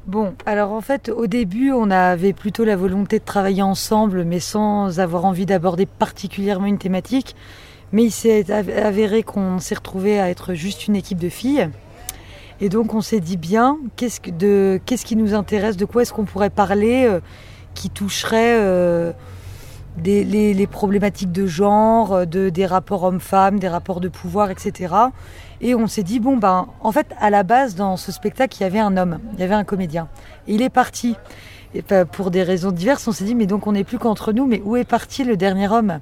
[0.08, 4.40] Bon, alors en fait, au début, on avait plutôt la volonté de travailler ensemble, mais
[4.40, 7.36] sans avoir envie d'aborder particulièrement une thématique.
[7.92, 11.70] Mais il s'est av- avéré qu'on s'est retrouvé à être juste une équipe de filles.
[12.62, 16.50] Et donc, on s'est dit bien, qu'est-ce, qui nous intéresse, de quoi est-ce qu'on pourrait
[16.50, 17.20] parler, euh,
[17.74, 19.12] qui toucherait euh,
[20.04, 24.94] les, problématiques de genre, de, des rapports hommes-femmes, des rapports de pouvoir, etc.
[25.62, 28.64] Et on s'est dit, bon, ben, en fait, à la base, dans ce spectacle, il
[28.64, 30.08] y avait un homme, il y avait un comédien.
[30.48, 31.16] Et il est parti.
[31.74, 34.34] Et ben, pour des raisons diverses, on s'est dit, mais donc on n'est plus qu'entre
[34.34, 36.00] nous, mais où est parti le dernier homme?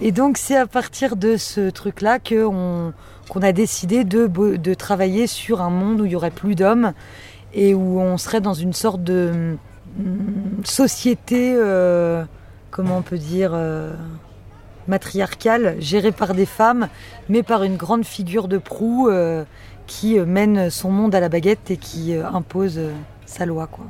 [0.00, 2.92] Et donc, c'est à partir de ce truc-là qu'on
[3.42, 6.92] a décidé de, travailler sur un monde où il y aurait plus d'hommes
[7.54, 9.56] et où on serait dans une sorte de
[9.98, 12.24] mm, société, euh,
[12.70, 13.92] comment on peut dire, euh,
[14.88, 16.88] matriarcale, gérée par des femmes,
[17.28, 19.44] mais par une grande figure de proue euh,
[19.88, 22.92] qui mène son monde à la baguette et qui euh, impose euh,
[23.26, 23.66] sa loi.
[23.66, 23.86] Quoi.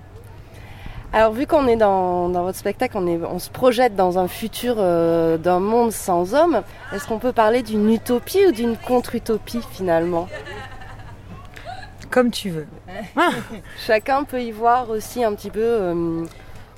[1.12, 4.28] Alors vu qu'on est dans, dans votre spectacle, on, est, on se projette dans un
[4.28, 6.62] futur euh, d'un monde sans hommes,
[6.94, 10.28] est-ce qu'on peut parler d'une utopie ou d'une contre-utopie finalement?
[12.10, 12.66] Comme tu veux.
[13.86, 16.26] Chacun peut y voir aussi un petit peu...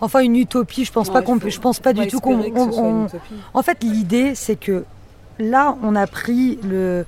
[0.00, 2.36] Enfin, une utopie, je pense pas qu'on peut, je pense pas du tout qu'on.
[2.78, 3.06] on-.
[3.54, 4.84] En fait, l'idée, c'est que
[5.38, 7.04] là, on a pris le.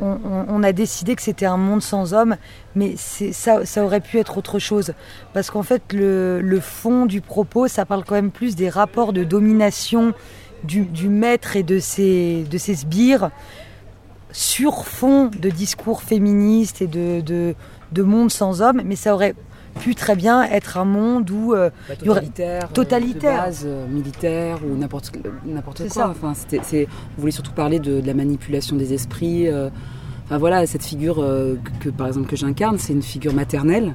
[0.00, 2.36] On, on- on a décidé que c'était un monde sans hommes,
[2.74, 4.92] mais ça, ça aurait pu être autre chose.
[5.32, 9.12] Parce qu'en fait, le, le fond du propos, ça parle quand même plus des rapports
[9.12, 10.12] de domination
[10.64, 13.30] du, du maître et de ses, de ses sbires
[14.32, 17.54] sur fond de discours féministes et de, de,
[17.92, 19.34] de monde sans hommes, mais ça aurait
[19.80, 23.40] pu très bien être un monde où euh, Bah, il y aurait- totalitaire, euh, totalitaire.
[23.40, 25.12] de base, euh, militaire ou n'importe
[25.44, 26.08] n'importe C'est quoi.
[26.10, 29.48] Enfin, c'est, on voulait surtout parler de, de la manipulation des esprits.
[29.48, 29.68] euh,
[30.26, 33.94] enfin voilà, cette figure euh, que, que, par exemple que j'incarne, c'est une figure maternelle.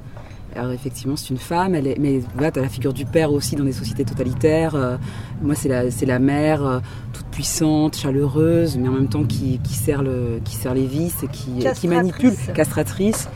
[0.55, 3.55] Alors effectivement, c'est une femme, elle est, mais voilà, t'as la figure du père aussi
[3.55, 4.73] dans des sociétés totalitaires.
[4.73, 4.97] euh,
[5.43, 6.79] moi, c'est la, c'est la mère, euh,
[7.13, 11.27] toute puissante, chaleureuse, mais en même temps qui, qui le, qui serre les vis et
[11.27, 11.89] qui, qui Castratrice.
[11.91, 13.29] manipule, castratrice.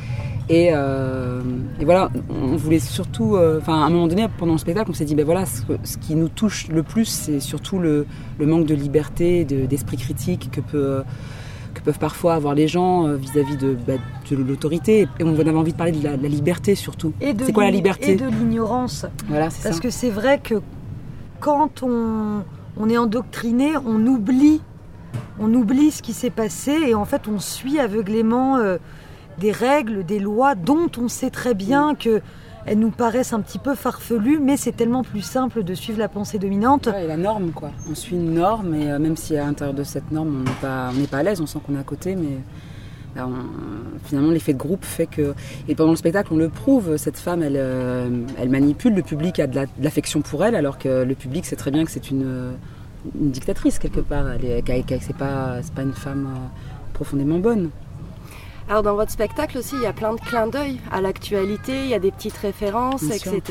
[0.50, 1.42] Et, euh,
[1.80, 4.94] et voilà, on voulait surtout, euh, enfin à un moment donné pendant le spectacle, on
[4.94, 8.06] s'est dit ben voilà, ce, qui nous touche le plus, c'est surtout le,
[8.40, 11.04] le manque de liberté, de- d'esprit critique que peut
[11.74, 13.94] que peuvent parfois avoir les gens euh, vis-à-vis de, bah,
[14.30, 15.08] de l'autorité.
[15.20, 17.14] Et on avait envie de parler de la, de la liberté surtout.
[17.20, 19.08] Et de C'est quoi la liberté Et de l'ignorance.
[19.28, 19.82] Voilà, c'est Parce ça.
[19.82, 20.62] que c'est vrai que
[21.40, 22.44] quand on,
[22.78, 24.62] on est endoctriné, on oublie,
[25.40, 28.78] on oublie ce qui s'est passé et en fait on suit aveuglément euh,
[29.40, 32.22] des règles, des lois dont on sait très bien que
[32.66, 36.08] elles nous paraissent un petit peu farfelues, mais c'est tellement plus simple de suivre la
[36.08, 36.88] pensée dominante.
[36.88, 37.72] Ouais, et la norme, quoi.
[37.92, 40.56] On suit une norme, et euh, même si à l'intérieur de cette norme, on n'est
[40.62, 42.38] pas, on pas à l'aise, on sent qu'on est à côté, mais
[43.18, 45.34] bah, on- finalement, l'effet de groupe fait que.
[45.68, 48.10] Et pendant le spectacle, on le prouve, cette femme, elle, euh,
[48.40, 51.46] elle manipule, le public a de la- de l'affection pour elle, alors que le public
[51.46, 52.54] sait très bien que c'est une,
[53.20, 54.32] une dictatrice, quelque part.
[54.32, 54.62] Elle est,
[55.18, 56.48] pas, c'est pas une femme euh,
[56.94, 57.72] profondément bonne.
[58.70, 61.90] Alors dans votre spectacle aussi, il y a plein de clins d'œil à l'actualité, il
[61.90, 63.42] y a des petites références, etc.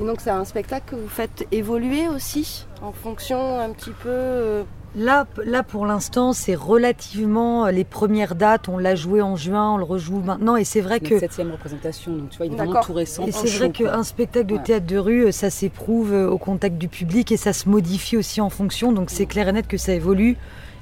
[0.00, 4.08] Et donc c'est un spectacle que vous faites évoluer aussi en fonction un petit peu...
[4.08, 4.62] euh,
[4.94, 8.68] Là, là pour l'instant, c'est relativement euh, les premières dates.
[8.70, 11.50] On l'a joué en juin, on le rejoue maintenant, et c'est vrai C'est que septième
[11.50, 13.26] représentation, donc tu vois, il est vraiment tout récent.
[13.26, 14.62] Et c'est vrai qu'un spectacle de Ouais.
[14.62, 18.40] théâtre de rue, ça s'éprouve euh, au contact du public et ça se modifie aussi
[18.40, 18.92] en fonction.
[18.92, 20.38] Donc c'est clair et net que ça évolue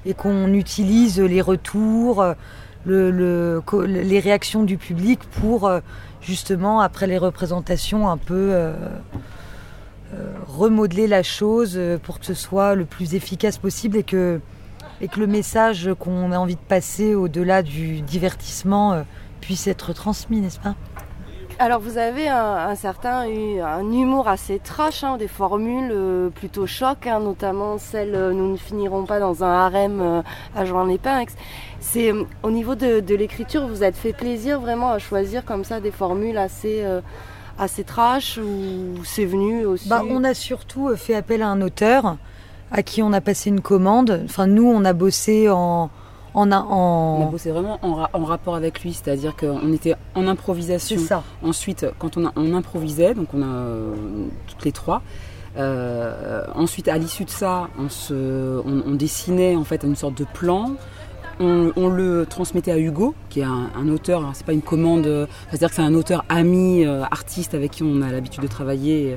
[0.07, 2.35] et qu'on utilise les retours, euh,
[2.87, 5.81] les réactions du public pour euh,
[6.21, 8.75] justement, après les représentations, un peu euh,
[10.15, 14.41] euh, remodeler la chose pour que ce soit le plus efficace possible et que,
[15.01, 19.05] et que le message qu'on a envie de passer au-delà du divertissement
[19.41, 20.75] puisse être transmis, n'est-ce pas?
[21.61, 25.95] Alors vous avez un, certain un humour assez trash, hein, des formules
[26.35, 30.23] plutôt choc, hein, notamment celle nous ne finirons pas dans un harem
[30.57, 30.65] à
[31.23, 31.37] ex-
[31.87, 35.65] C'est euh, au niveau de, de l'écriture, vous êtes fait plaisir vraiment à choisir comme
[35.65, 37.01] ça des formules assez euh,
[37.59, 39.89] assez trash ou c'est venu aussi.
[39.89, 42.17] Bah, on a surtout euh, fait appel à un auteur
[42.73, 44.23] à qui on a passé une commande.
[44.25, 45.91] Enfin, nous, on a bossé en.
[46.33, 47.19] en, en...
[47.21, 50.97] On a bossé vraiment en, ra- en rapport avec lui, c'est-à-dire qu'on était en improvisation.
[50.99, 51.23] C'est ça.
[51.45, 53.95] Ensuite, quand on, a- on improvisait, donc on a euh,
[54.49, 55.03] toutes les trois.
[55.57, 58.15] euh, ensuite, à l'issue de ça, on, se,
[58.67, 60.73] on, on dessinait en fait une sorte de plan.
[61.41, 64.21] On, le transmettait à Hugo, qui est un, auteur.
[64.21, 67.73] alors C'est pas une commande, euh, c'est-à-dire que c'est un auteur ami, euh, artiste avec
[67.73, 69.17] qui on a l'habitude de travailler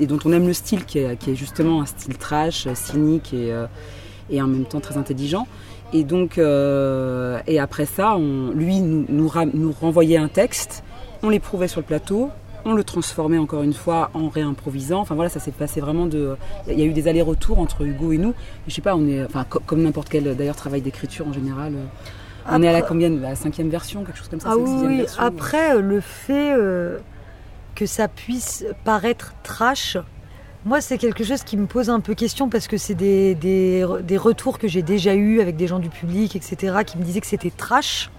[0.00, 4.42] et, dont on aime le style, qui est, justement un style trash, euh, cynique et,
[4.42, 5.46] en même temps très intelligent.
[5.92, 8.16] Et donc, après ça,
[8.54, 9.28] lui nous
[9.80, 10.82] renvoyait un texte,
[11.22, 12.30] on l'éprouvait sur le plateau,
[12.64, 15.00] on le transformait encore une fois en réimprovisant.
[15.00, 16.36] Enfin voilà, ça s'est passé vraiment de.
[16.68, 18.34] Il y a eu des allers-retours entre Hugo et nous.
[18.68, 21.74] Je sais pas, on est, enfin co- comme n'importe quel d'ailleurs travail d'écriture en général.
[21.74, 21.84] euh,
[22.50, 24.48] on est à la combien La cinquième version, quelque chose comme ça.
[24.52, 26.98] Ah oui, version, Après, euh, le fait euh,
[27.74, 29.96] que ça puisse paraître trash,
[30.64, 33.84] Moi, c'est quelque chose qui me pose un peu question parce que c'est des, des,
[34.04, 36.56] des retours que j'ai déjà eus avec des gens du public, etc.,
[36.86, 38.10] qui me disaient que c'était trash.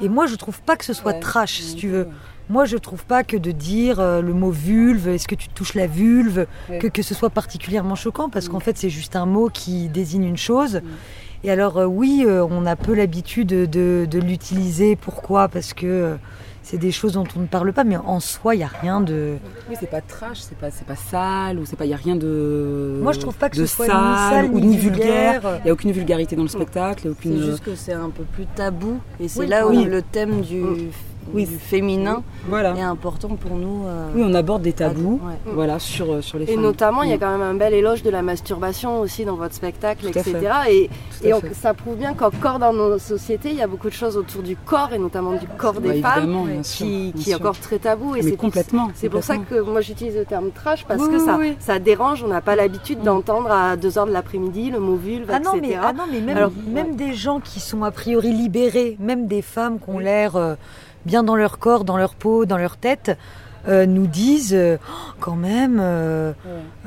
[0.00, 2.08] Et moi, je trouve pas que ce soit trash, si tu veux.
[2.50, 5.74] Moi, je trouve pas que de dire euh, le mot vulve, est-ce que tu touches
[5.74, 6.46] la vulve,
[6.80, 10.24] que, que ce soit particulièrement choquant, parce qu'en fait, c'est juste un mot qui désigne
[10.24, 10.80] une chose.
[11.44, 14.96] Et alors, euh, oui, euh, on a peu l'habitude de, de l'utiliser.
[14.96, 15.48] Pourquoi?
[15.48, 16.16] Parce que euh,
[16.62, 19.00] c'est des choses dont on ne parle pas, mais en soi, il n'y a rien
[19.00, 19.36] de.
[19.70, 21.96] Oui, c'est pas trash, c'est pas, c'est pas sale, ou c'est pas, il y a
[21.96, 22.98] rien de.
[23.00, 25.60] Moi, je trouve pas que de ce soit ni sale, sale, ou ni vulgaire.
[25.64, 27.38] Il y a aucune vulgarité dans le spectacle, il y a aucune.
[27.38, 29.84] C'est juste que c'est un peu plus tabou et c'est Oui, là où oui.
[29.84, 30.62] le thème du,
[31.32, 31.46] Oui.
[31.46, 32.74] du féminin Voilà.
[32.76, 33.84] est important pour nous.
[33.86, 35.34] euh, Oui, on aborde des tabous, Ouais.
[35.54, 36.62] voilà, sur, euh, sur les Et femmes.
[36.62, 37.20] notamment, il y a Mm.
[37.20, 40.38] quand même un bel éloge de la masturbation aussi dans votre spectacle, Tout à etc.
[40.64, 40.74] fait.
[40.74, 40.90] Et,
[41.28, 44.16] et on- ça prouve bien qu'encore dans nos sociétés, il y a beaucoup de choses
[44.16, 47.30] autour du corps, et notamment du corps Bah, des femmes, bien sûr, qui, bien qui
[47.30, 48.16] est encore très tabou.
[48.16, 51.10] Et Mais c'est complètement, C'est pour ça que moi j'utilise le terme trash, parce Oui,
[51.10, 51.54] que ça, oui.
[51.60, 52.24] ça dérange.
[52.24, 55.60] On n'a pas l'habitude d'entendre à 2h de l'après-midi le mot vulve, Ah non, etc.
[55.68, 59.26] mais, ah non, mais même, Alors, même des gens qui sont a priori libérés, même
[59.26, 60.54] des femmes qui ont l'air euh,
[61.06, 63.16] bien dans leur corps, dans leur peau, dans leur tête,
[63.68, 66.32] euh, nous disent euh, Oh, quand même euh,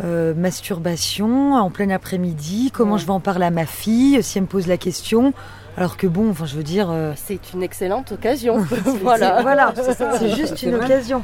[0.04, 4.44] euh, masturbation en plein après-midi, comment je vais en parler à ma fille si elle
[4.44, 5.34] me pose la question
[5.76, 6.90] alors que bon, enfin je veux dire...
[6.92, 8.58] euh, C'est une excellente occasion.
[9.02, 9.74] voilà, voilà.
[9.76, 10.86] voilà, c'est juste une vrai.
[10.86, 11.24] occasion.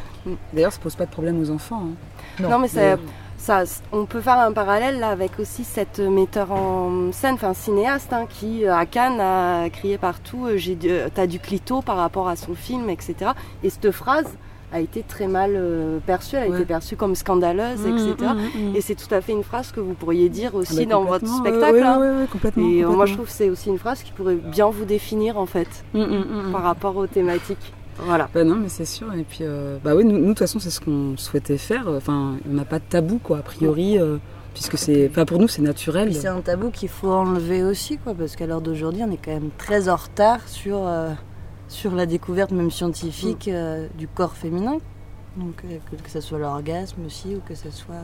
[0.53, 1.83] D'ailleurs, ça pose pas de problème aux enfants.
[2.41, 2.43] hein.
[2.49, 2.97] Non, mais ça,
[3.39, 8.13] ça, on peut faire un parallèle là avec aussi cette metteur en scène, enfin cinéaste,
[8.13, 12.27] hein, qui euh, à Cannes a crié partout euh, euh, t'as du clito par rapport
[12.27, 13.31] à son film, etc.
[13.63, 14.27] Et cette phrase
[14.71, 16.57] a été très mal euh, perçue, elle a Ouais.
[16.57, 18.31] été perçue comme scandaleuse, Mmh, etc.
[18.35, 18.75] mmh, mmh.
[18.75, 21.03] Et c'est tout à fait une phrase que vous pourriez dire aussi Ah bah, dans
[21.05, 21.73] votre spectacle.
[21.73, 22.27] ouais, ouais, hein.
[22.31, 24.85] complètement, Et euh, moi je trouve que c'est aussi une phrase qui pourrait bien vous
[24.85, 27.73] définir en fait Mmh, par rapport aux thématiques.
[28.05, 28.29] Voilà.
[28.33, 29.13] Bah non, mais c'est sûr.
[29.13, 31.87] Et puis, euh, bah oui, nous, de toute façon, c'est ce qu'on souhaitait faire.
[31.87, 34.17] Enfin, on n'a pas de tabou, quoi, a priori, euh,
[34.53, 36.13] puisque c'est, enfin, pour nous, c'est naturel.
[36.15, 39.31] C'est un tabou qu'il faut enlever aussi, quoi, parce qu'à l'heure d'aujourd'hui, on est quand
[39.31, 41.11] même très en retard sur, euh,
[41.67, 43.97] sur la découverte, même scientifique, Mm.
[43.97, 44.77] du corps féminin.
[45.37, 45.57] Donc,
[46.03, 47.95] que, ce soit l'orgasme aussi, ou que ce soit.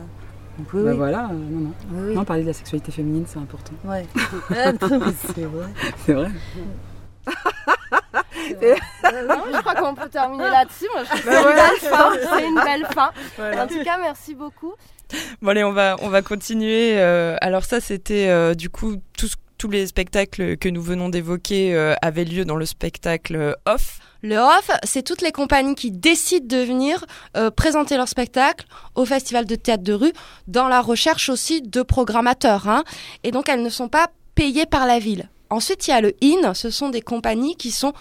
[0.58, 0.96] Donc, oui, Bah oui.
[0.96, 1.72] voilà, euh, non, non.
[2.08, 2.14] Oui.
[2.14, 3.72] Non, parler de la sexualité féminine, c'est important.
[3.84, 4.06] Ouais.
[4.50, 4.72] Ah,
[5.34, 5.66] c'est vrai.
[6.04, 6.30] C'est vrai.
[9.28, 10.86] Non, je crois qu'on peut terminer là-dessus.
[10.94, 11.70] Moi, je trouve que Bah c'est une voilà.
[11.70, 12.36] belle fin.
[12.38, 13.10] C'est une belle fin.
[13.36, 13.64] Voilà.
[13.64, 14.74] En tout cas, merci beaucoup.
[15.40, 16.98] Bon allez, on va on va continuer.
[16.98, 21.74] euh, alors ça c'était euh, du coup tous tous les spectacles que nous venons d'évoquer
[21.74, 24.00] euh, avaient lieu dans le spectacle off.
[24.22, 27.04] Le off, c'est toutes les compagnies qui décident de venir
[27.36, 28.66] euh, présenter leur spectacle
[28.96, 30.12] au Festival de théâtre de rue
[30.48, 32.68] dans la recherche aussi de programmateurs.
[32.68, 32.82] hein.
[33.22, 35.28] Et donc elles ne sont pas payées par la ville.
[35.48, 37.92] Ensuite, il y a le IN, ce sont des compagnies qui sont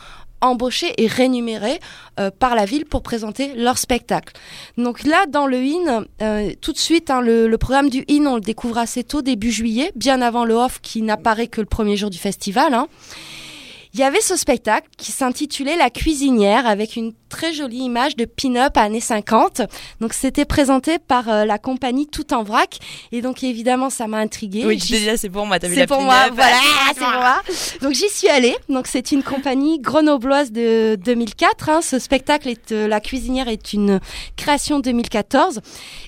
[0.45, 1.79] embauchées et rémunérées
[2.19, 4.33] euh, par la ville pour présenter leur spectacle.
[4.77, 8.25] Donc là, dans le IN, euh, tout de suite, hein, le, le programme du IN,
[8.27, 11.67] on le découvre assez tôt, début juillet, bien avant le off qui n'apparaît que le
[11.67, 12.73] premier jour du festival.
[12.73, 12.87] hein.
[13.93, 18.23] Il y avait ce spectacle qui s'intitulait La cuisinière avec une très jolie image de
[18.23, 19.63] pin-up années 50.
[19.99, 22.79] Donc c'était présenté par euh, la compagnie Tout en vrac
[23.11, 24.65] et donc évidemment ça m'a intriguée.
[24.65, 26.55] Oui, je c'est pour moi, t'as vu c'est pour moi, voilà,
[26.87, 27.41] c'est pour moi.
[27.81, 28.55] Donc j'y suis allée.
[28.69, 31.69] Donc c'est une compagnie grenobloise de 2004.
[31.69, 31.81] hein.
[31.81, 33.99] Ce spectacle est euh, La cuisinière est une
[34.37, 35.59] création 2014.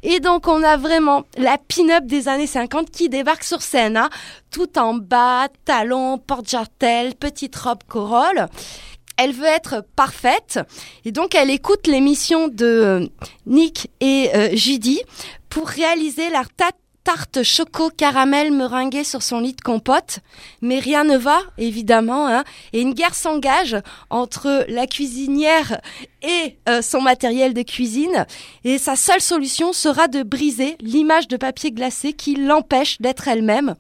[0.04, 4.10] Et donc on a vraiment la pin-up des années 50 qui débarque sur scène, hein.
[4.50, 8.48] tout en bas, talons, porte-jartel, petite robe corolle.
[9.18, 10.60] Elle veut être parfaite
[11.06, 13.08] et donc elle écoute l'émission de euh,
[13.46, 15.02] Nick et euh, Judy
[15.50, 16.72] pour réaliser leur ta-
[17.04, 20.20] tarte choco caramel meringuée sur son lit de compote.
[20.62, 22.44] Mais rien ne va, évidemment, hein,
[22.74, 23.78] et une guerre s'engage
[24.10, 25.80] entre la cuisinière
[26.22, 28.26] et euh, son matériel de cuisine.
[28.64, 33.76] Et sa seule solution sera de briser l'image de papier glacé qui l'empêche d'être elle-même.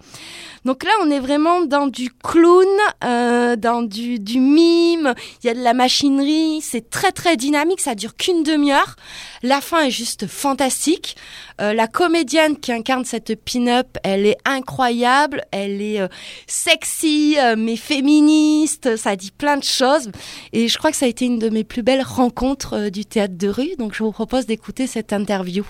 [0.66, 2.68] Donc là, on est vraiment dans du clown,
[3.04, 7.80] euh, dans du, du mime, il y a de la machinerie, c'est très très dynamique,
[7.80, 8.98] ça dure qu'une demi-heure.
[9.44, 11.16] La fin est juste fantastique.
[11.62, 16.08] Euh, la comédienne qui incarne cette pin-up, elle est incroyable, elle est euh,
[16.48, 20.12] sexy, euh, mais féministe, ça dit plein de choses.
[20.54, 22.27] Et je crois que ça a été une de mes plus belles rencontres
[22.74, 25.66] euh, du théâtre de rue, donc je vous propose d'écouter cette interview.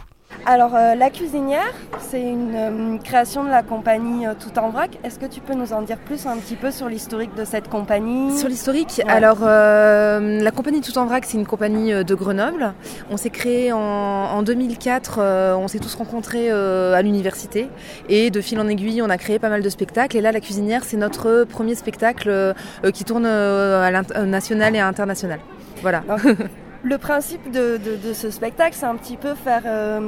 [0.45, 4.91] Alors, euh, La Cuisinière, c'est une euh, création de la compagnie euh, Tout en Vrac.
[5.05, 7.69] Est-ce que tu peux nous en dire plus un petit peu sur l'historique de cette
[7.69, 8.37] compagnie?
[8.37, 9.09] Sur l'historique, Ouais.
[9.11, 12.73] alors euh, la compagnie Tout en Vrac, c'est une compagnie euh, de Grenoble.
[13.09, 17.67] On s'est créé en, en 2004, euh, on s'est tous rencontrés euh, à l'université
[18.09, 20.17] et de fil en aiguille, on a créé pas mal de spectacles.
[20.17, 22.53] Et là, La Cuisinière, c'est notre premier spectacle
[22.93, 25.39] qui tourne euh, à l'international et à international.
[25.81, 26.03] Voilà.
[26.83, 29.99] le principe de, de, ce spectacle, c'est un petit peu faire euh,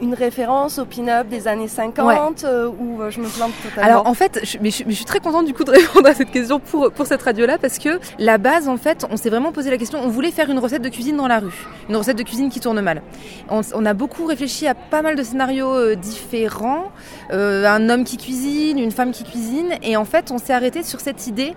[0.00, 4.14] une référence au pin-up des années 50 euh, ou je me plante totalement Alors en
[4.14, 6.92] fait, je, mais, je, suis très contente du coup de répondre à cette question pour,
[6.92, 10.00] pour cette radio-là parce que la base, en fait, on s'est vraiment posé la question,
[10.02, 12.60] on voulait faire une recette de cuisine dans la rue, une recette de cuisine qui
[12.60, 13.02] tourne mal.
[13.48, 16.92] On, on a beaucoup réfléchi à pas mal de scénarios différents,
[17.30, 21.00] un homme qui cuisine, une femme qui cuisine, et en fait, on s'est arrêté sur
[21.00, 21.54] cette idée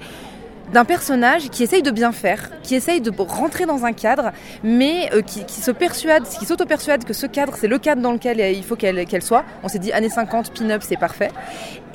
[0.73, 4.31] d'un personnage qui essaye de bien faire, qui essaye de rentrer dans un cadre,
[4.63, 8.75] mais euh, qui, qui s'auto-persuade que ce cadre, c'est le cadre dans lequel il faut
[8.75, 9.43] qu'elle soit.
[9.63, 11.31] On s'est dit années 50, pin-up, c'est parfait.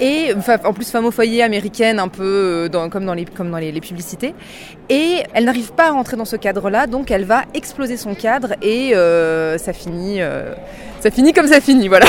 [0.00, 0.32] Et
[0.64, 3.80] en plus, femme au foyer américaine, un peu euh, comme dans les, comme dans les,
[3.80, 4.34] publicités.
[4.88, 8.54] Et elle n'arrive pas à rentrer dans ce cadre-là, donc elle va exploser son cadre
[8.62, 10.20] et euh, ça finit
[11.00, 12.06] ça finit comme ça finit, voilà.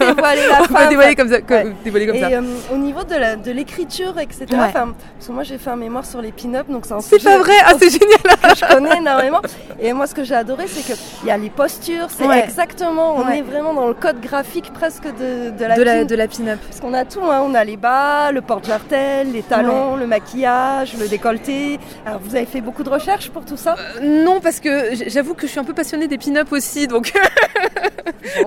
[0.00, 1.40] On va dévoiler la On va dévoiler comme ça.
[1.84, 2.28] Dévoiler comme et ça.
[2.28, 4.46] Euh, au niveau de l'écriture, etc.
[4.48, 7.38] parce que moi j'ai fait un mémoire sur les pin-up, donc c'est un C'est pas
[7.38, 8.18] vrai, ah c'est génial.
[8.18, 9.42] que je connais énormément.
[9.80, 13.28] Et moi ce que j'ai adoré, c'est qu'il y a les postures, c'est exactement, on
[13.28, 16.58] est vraiment dans le code graphique presque de, de la de la, de la pin-up.
[16.66, 17.42] Parce qu'on a tout, hein.
[17.44, 21.78] on a les bas, le porte-jartel, les talons, le maquillage, le décolleté.
[22.06, 23.76] Alors vous avez fait beaucoup de recherches pour tout ça?
[24.00, 27.12] Euh, Non, parce que j'avoue que je suis un peu passionnée des pin-up aussi, donc.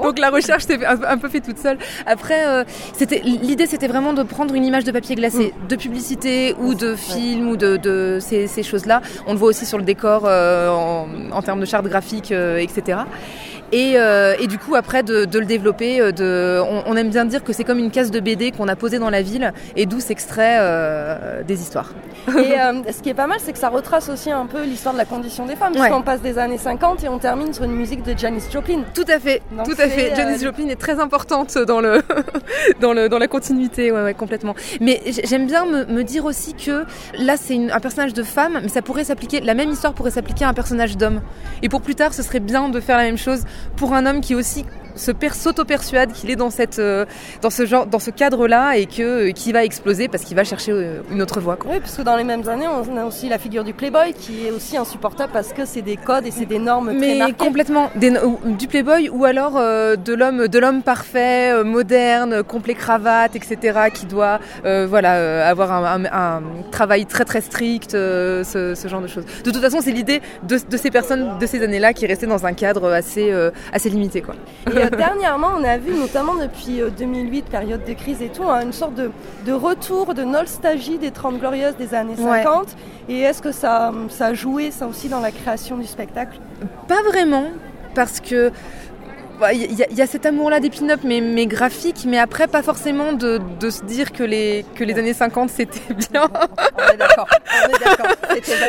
[0.02, 1.78] Donc la recherche s'est un, peu fait toute seule.
[2.06, 2.64] Après, euh,
[2.94, 5.68] c'était l'idée, c'était vraiment de prendre une image de papier glacé, mm.
[5.68, 9.02] de publicité ou de film ou de, ces, choses-là.
[9.28, 10.70] On le voit aussi sur le décor euh,
[11.32, 12.58] en, termes de charte graphique, euh,
[13.74, 17.54] Euh, et, du coup, après, de, le développer, euh, de, on, aime bien dire que
[17.54, 20.58] c'est comme une case de BD qu'on a posée dans la ville et d'où s'extrait
[20.60, 21.94] euh, des histoires.
[22.28, 22.56] Et
[22.92, 25.06] ce qui est pas mal, c'est que ça retrace aussi un peu l'histoire de la
[25.06, 28.18] condition des femmes, puisqu'on passe des années 50 et on termine sur une musique de
[28.18, 28.82] Janis Joplin.
[28.94, 30.16] Tout à fait, tout à fait.
[30.16, 32.02] Janis Joplin est très importante dans, le
[32.82, 34.56] dans, le, dans la continuité, ouais, ouais complètement.
[34.82, 36.86] Mais j'aime bien me, dire aussi que
[37.20, 40.46] là, c'est un personnage de femme, mais ça pourrait s'appliquer, la même histoire pourrait s'appliquer
[40.46, 41.22] à un personnage d'homme.
[41.62, 43.44] Et pour plus tard, ce serait bien de faire la même chose
[43.76, 44.66] pour un homme qui aussi
[44.96, 47.06] se s'auto-persuade qu'il est dans, cette, euh,
[47.42, 50.44] dans ce, genre, dans ce cadre-là et que, euh, qui va exploser parce qu'il va
[50.44, 51.58] chercher euh, une autre voie.
[51.66, 54.48] Oui, parce que dans les mêmes années, on a aussi la figure du playboy qui
[54.48, 57.90] est aussi insupportable parce que c'est des codes et c'est des normes Mais très complètement.
[57.96, 64.40] du playboy ou alors de l'homme de l'homme parfait, moderne, complet cravate, etc., qui doit
[64.64, 66.42] voilà, avoir un,
[66.72, 69.26] travail très très strict, ce, genre de choses.
[69.44, 72.54] De toute façon, c'est l'idée de, ces personnes de ces années-là qui restaient dans un
[72.54, 73.34] cadre assez,
[73.72, 74.22] assez limité.
[74.22, 74.36] Quoi.
[74.90, 78.74] Dernièrement, on a vu, notamment depuis 2008, euh, période de crise et tout, hein, une
[78.74, 82.76] sorte de, retour, de nostalgie des 30 glorieuses des années 50.
[83.10, 86.40] Et est-ce que ça, ça a joué ça aussi dans la création du spectacle?
[86.88, 87.46] Pas vraiment,
[87.94, 88.52] parce que
[89.36, 93.12] il bah, y, a cet amour-là des pin-up, mais, mais graphique, mais après, pas forcément
[93.14, 95.80] de, se dire que les, que les années 50 c'était
[96.12, 96.30] bien.
[96.32, 97.28] On est d'accord,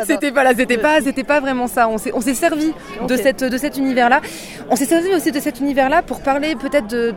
[0.06, 1.88] C'était pas c'était pas, c'était pas vraiment ça.
[1.88, 2.72] On s'est, on s'est servi
[3.06, 4.20] de, cette, de cet univers-là.
[4.68, 7.14] On s'est servi aussi de cet univers-là pour parler peut-être de,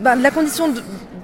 [0.00, 0.72] bah, de la condition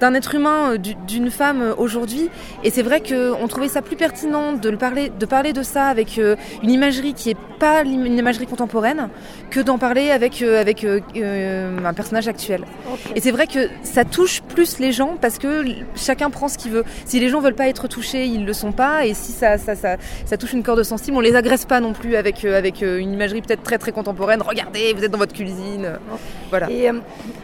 [0.01, 2.29] d'un être humain, euh, d'une femme euh, aujourd'hui.
[2.63, 5.85] Et c'est vrai qu'on trouvait ça plus pertinent de, le parler, de parler de ça
[5.85, 9.09] avec euh, une imagerie qui est pas une imagerie contemporaine
[9.51, 12.65] que d'en parler avec, avec un personnage actuel.
[13.15, 15.63] Et c'est vrai que ça touche plus les gens parce que
[15.95, 16.83] chacun prend ce qu'il veut.
[17.05, 19.05] Si les gens veulent pas être touchés, ils le sont pas.
[19.05, 21.93] Et si ça, ça, ça, ça touche une corde sensible, on les agresse pas non
[21.93, 24.41] plus avec, avec une imagerie peut-être très très contemporaine.
[24.41, 25.99] Regardez, vous êtes dans votre cuisine.
[26.49, 26.71] Voilà.
[26.71, 26.89] Et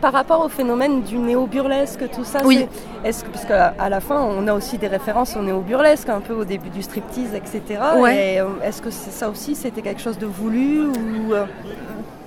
[0.02, 2.68] par rapport au phénomène du néo-burlesque, tout ça, oui.
[3.04, 6.34] Est-ce que, parce qu'à la fin, on a aussi des références au néo-burlesque, un peu
[6.34, 7.80] au début du striptease, etc.
[7.98, 8.40] Ouais.
[8.42, 11.46] Euh, est-ce que ça aussi, c'était quelque chose de voulu ou euh?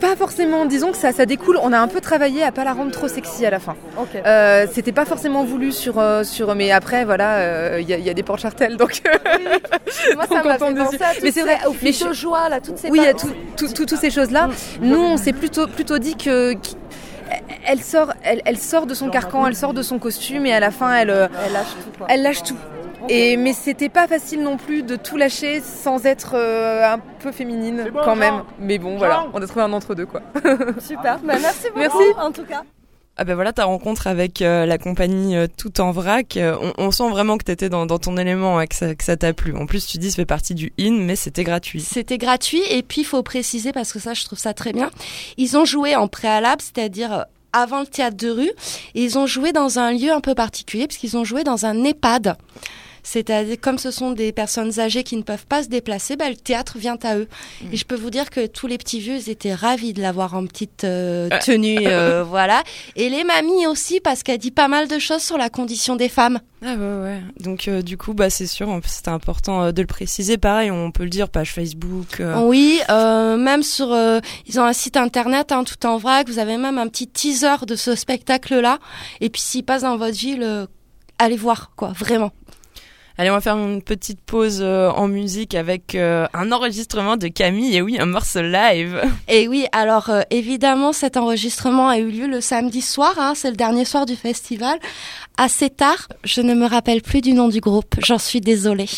[0.00, 1.58] Pas forcément, disons que ça, ça découle.
[1.62, 3.74] On a un peu travaillé à pas la rendre trop sexy à la fin.
[4.14, 8.40] Euh, c'était pas forcément voulu sur, sur mais après voilà, il y, a des portes
[8.40, 9.02] chartelles donc.
[10.14, 12.14] Moi ça m'a fait penser à mais c'est vrai, au mais je...
[12.14, 12.88] joie là, toutes ces.
[12.88, 14.46] Oui, il y a toutes ces choses là.
[14.46, 14.88] Mm.
[14.88, 16.54] Nous, on s'est plutôt plutôt dit que
[17.66, 20.70] elle sort, elle, sort de son carcan, elle sort de son costume et à la
[20.70, 22.04] fin, elle, euh, elle lâche tout.
[22.08, 22.56] Elle lâche tout.
[23.08, 27.32] Et, mais c'était pas facile non plus de tout lâcher sans être euh, un peu
[27.32, 28.42] féminine quand même.
[28.58, 30.20] Mais bon, voilà, on a trouvé un entre-deux quoi.
[30.80, 32.04] Super, bah, merci beaucoup merci.
[32.18, 32.62] en tout cas.
[33.22, 36.90] Ah ben voilà ta rencontre avec euh, la compagnie euh, Tout en vrac, euh, on,
[36.90, 39.54] sent vraiment que tu étais dans, ton élément, hein, que ça t'a plu.
[39.54, 41.82] En plus tu dis ça fait partie du IN, mais c'était gratuit.
[41.82, 44.90] C'était gratuit et puis il faut préciser parce que ça je trouve ça très bien.
[45.36, 48.52] Ils ont joué en préalable, c'est-à-dire avant le théâtre de rue,
[48.94, 51.66] et ils ont joué dans un lieu un peu particulier parce qu'ils ont joué dans
[51.66, 52.38] un EHPAD.
[53.02, 56.36] C'est-à-dire, comme ce sont des personnes âgées qui ne peuvent pas se déplacer, bah, le
[56.36, 57.28] théâtre vient à eux.
[57.72, 60.34] Et je peux vous dire que tous les petits vieux ils étaient ravis de l'avoir
[60.34, 62.62] en petite euh, tenue, euh, voilà.
[62.96, 66.08] Et les mamies aussi, parce qu'elle dit pas mal de choses sur la condition des
[66.08, 66.40] femmes.
[66.62, 67.20] Ah ouais, ouais.
[67.40, 70.36] Donc euh, du coup, bah c'est sûr, c'était important euh, de le préciser.
[70.36, 72.20] Pareil, on peut le dire, page Facebook.
[72.20, 72.40] euh.
[72.42, 76.28] Oui, euh, même sur, euh, ils ont un site internet, hein, tout en vrac.
[76.28, 78.78] Vous avez même un petit teaser de ce spectacle-là.
[79.22, 80.66] Et puis s'il passe dans votre ville, euh,
[81.18, 82.30] allez voir, quoi, vraiment.
[83.20, 87.28] Allez, on va faire une petite pause euh, en musique avec euh, un enregistrement de
[87.28, 87.76] Camille.
[87.76, 88.98] Et oui, un morceau live.
[89.28, 93.50] Et oui, alors euh, évidemment, cet enregistrement a eu lieu le samedi soir, hein, c'est
[93.50, 94.78] le dernier soir du festival,
[95.36, 96.08] assez tard.
[96.24, 98.88] Je ne me rappelle plus du nom du groupe, j'en suis désolée.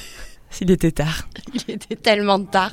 [0.60, 1.26] Il était tard.
[1.54, 2.72] Il était tellement tard.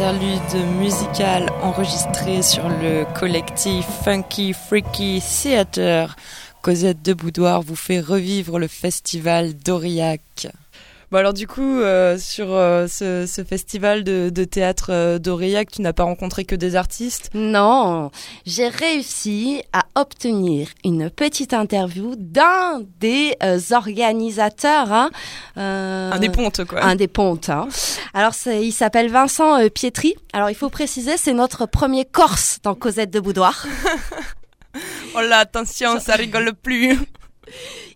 [0.00, 6.14] Interlude musical enregistré sur le collectif Funky Freaky Theater.
[6.62, 10.46] Cosette de Boudoir vous fait revivre le festival d'Aurillac.
[11.10, 15.70] Bon alors du coup, euh, sur euh, ce, ce festival de, de théâtre euh, d'Aurillac,
[15.70, 17.30] tu n'as pas rencontré que des artistes?
[17.32, 18.10] Non,
[18.44, 24.92] j'ai réussi à obtenir une petite interview d'un des euh, organisateurs.
[24.92, 25.08] Hein,
[25.56, 26.84] Un des pontes, quoi.
[26.84, 27.48] Un des pontes.
[27.48, 27.68] Hein.
[28.12, 30.14] Alors, c'est- il s'appelle Vincent Pietri.
[30.34, 33.66] Alors, il faut préciser, c'est notre premier Corse dans Cosette de Boudoir.
[35.16, 36.96] Oh là, attention, ça rigole plus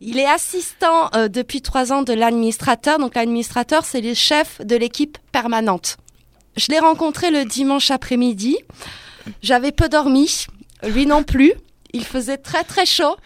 [0.00, 2.98] Il est assistant euh, depuis trois ans de l'administrateur.
[2.98, 5.96] Donc, l'administrateur, c'est le chef de l'équipe permanente.
[6.56, 8.56] Je l'ai rencontré le dimanche après-midi.
[9.42, 10.46] J'avais peu dormi.
[10.82, 11.52] Lui non plus.
[11.92, 13.16] Il faisait très très chaud.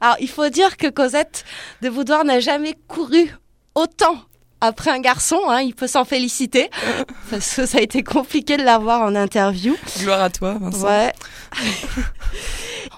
[0.00, 1.44] Alors, il faut dire que Cosette
[1.82, 3.30] de Boudoir n'a jamais couru
[3.74, 4.22] autant
[4.60, 5.38] après un garçon.
[5.48, 6.70] Hein, il peut s'en féliciter.
[7.30, 9.74] parce que ça a été compliqué de l'avoir en interview.
[10.00, 10.86] Gloire à toi, Vincent.
[10.86, 11.12] Ouais.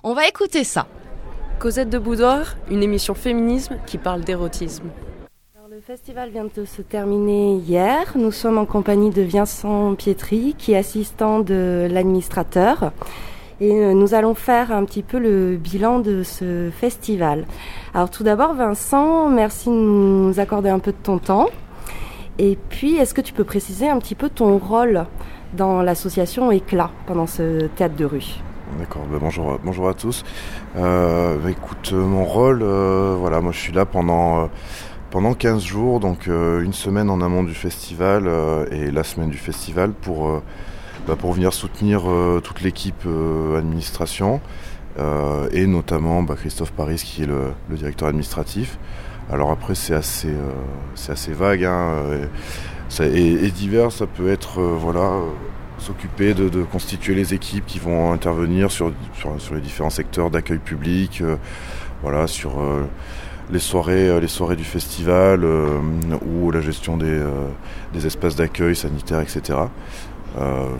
[0.02, 0.86] On va écouter ça.
[1.58, 4.90] Cosette de Boudoir, une émission féminisme qui parle d'érotisme.
[5.70, 8.04] Le festival vient de se terminer hier.
[8.16, 12.90] Nous sommes en compagnie de Vincent Pietri, qui est assistant de l'administrateur.
[13.60, 17.44] Et euh, nous allons faire un petit peu le bilan de ce festival.
[17.92, 21.48] Alors tout d'abord, Vincent, merci de nous accorder un peu de ton temps.
[22.38, 25.06] Et puis, est-ce que tu peux préciser un petit peu ton rôle
[25.54, 28.26] dans l'association Éclat pendant ce théâtre de rue?
[28.78, 30.24] D'accord, bah bonjour, bonjour à tous.
[30.76, 34.50] Euh, bah écoute, euh, mon rôle, voilà, moi je suis là pendant,
[35.10, 38.30] pendant 15 jours, donc une semaine en amont du festival
[38.70, 40.42] et la semaine du festival pour,
[41.08, 44.42] bah, pour venir soutenir euh, toute l'équipe euh, administration
[44.98, 48.78] euh, et notamment bah, Christophe Paris qui est le, directeur administratif.
[49.32, 50.34] Alors après c'est assez,
[50.94, 52.04] c'est assez vague hein,
[53.00, 55.12] et, divers, ça peut être voilà,
[55.78, 61.22] s'occuper de, constituer les équipes qui vont intervenir sur, sur, les différents secteurs d'accueil public,
[62.02, 62.58] voilà, sur
[63.50, 65.44] les, soirées, les soirées du festival
[66.26, 67.22] ou la gestion des,
[67.92, 69.58] des espaces d'accueil sanitaires, etc.
[70.38, 70.76] Euh,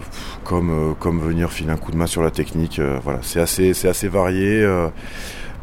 [0.51, 3.75] euh, comme venir filer un coup de main sur la technique, euh, voilà, c'est assez,
[3.75, 4.67] c'est assez varié,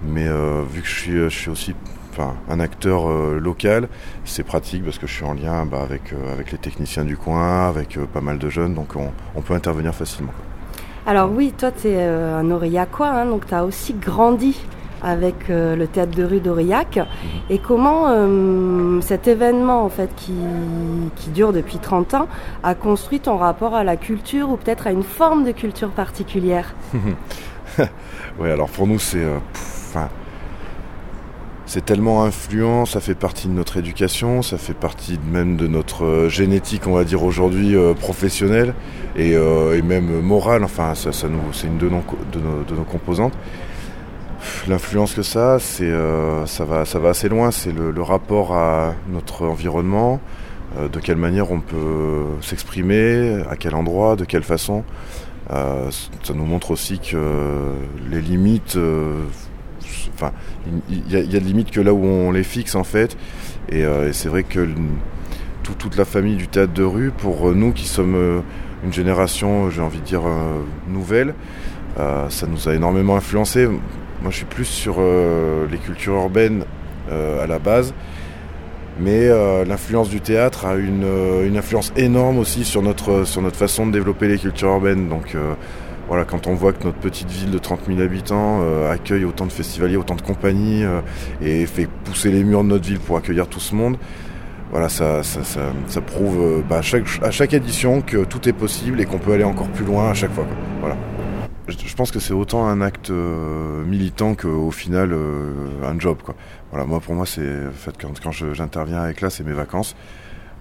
[0.03, 0.27] mais
[0.71, 1.75] vu que je suis, je suis aussi
[2.49, 3.89] un acteur local,
[4.23, 7.67] c'est pratique parce que je suis en lien bah, avec, avec les techniciens du coin,
[7.67, 10.33] avec pas mal de jeunes, donc on, peut intervenir facilement.
[11.07, 14.57] Alors oui, toi tu es un Aurillacois, hein, donc tu as aussi grandi
[15.03, 16.99] avec euh, le théâtre de rue d'Aurillac.
[17.49, 20.33] Et comment euh, cet événement en fait qui,
[21.33, 22.27] dure depuis 30 ans
[22.63, 26.73] a construit ton rapport à la culture ou peut-être à une forme de culture particulière?
[28.39, 29.37] Oui, alors pour nous c'est euh,
[31.65, 36.27] c'est tellement influent, ça fait partie de notre éducation, ça fait partie même de notre
[36.29, 38.73] génétique, on va dire aujourd'hui professionnelle
[39.17, 39.35] et,
[39.81, 40.63] même morale.
[40.63, 41.27] Enfin, ça, c'est
[41.67, 43.33] une de nos composantes.
[44.67, 47.51] L'influence que ça, euh, ça va ça va assez loin.
[47.51, 50.19] C'est le, rapport à notre environnement,
[50.77, 54.83] euh, de quelle manière on peut s'exprimer, à quel endroit, de quelle façon.
[55.51, 55.89] Euh,
[56.23, 57.73] ça nous montre aussi que
[58.09, 58.77] les limites,
[60.15, 60.31] enfin,
[60.89, 63.15] il y, a de limites que là où on les fixe en fait.
[63.69, 63.83] Et,
[64.13, 64.67] c'est vrai que
[65.63, 68.43] toute la famille du théâtre de rue, pour nous qui sommes
[68.83, 70.23] une génération, j'ai envie de dire
[70.87, 71.35] nouvelle,
[71.97, 73.67] ça nous a énormément influencé.
[74.26, 76.63] Moi, je suis plus sur euh, les cultures urbaines
[77.11, 77.93] euh, à la base.
[78.99, 81.05] Mais euh, l'influence du théâtre a une,
[81.55, 83.23] influence énorme aussi sur notre,
[83.53, 85.09] façon de développer les cultures urbaines.
[85.09, 85.38] Donc
[86.07, 89.51] voilà, quand on voit que notre petite ville de 30 000 habitants accueille autant de
[89.51, 90.84] festivaliers, autant de compagnies
[91.39, 93.95] et fait pousser les murs de notre ville pour accueillir tout ce monde,
[94.71, 99.05] voilà, ça, ça, prouve bah, à, chaque, à chaque édition que tout est possible et
[99.05, 100.47] qu'on peut aller encore plus loin à chaque fois.
[100.82, 100.97] Voilà
[101.68, 105.53] je pense que c'est autant un acte euh, militant qu'au final euh,
[105.84, 106.20] un job.
[106.24, 106.36] Quoi.
[106.72, 109.95] Voilà, moi pour moi c'est fait quand, quand j'interviens avec là c'est mes vacances.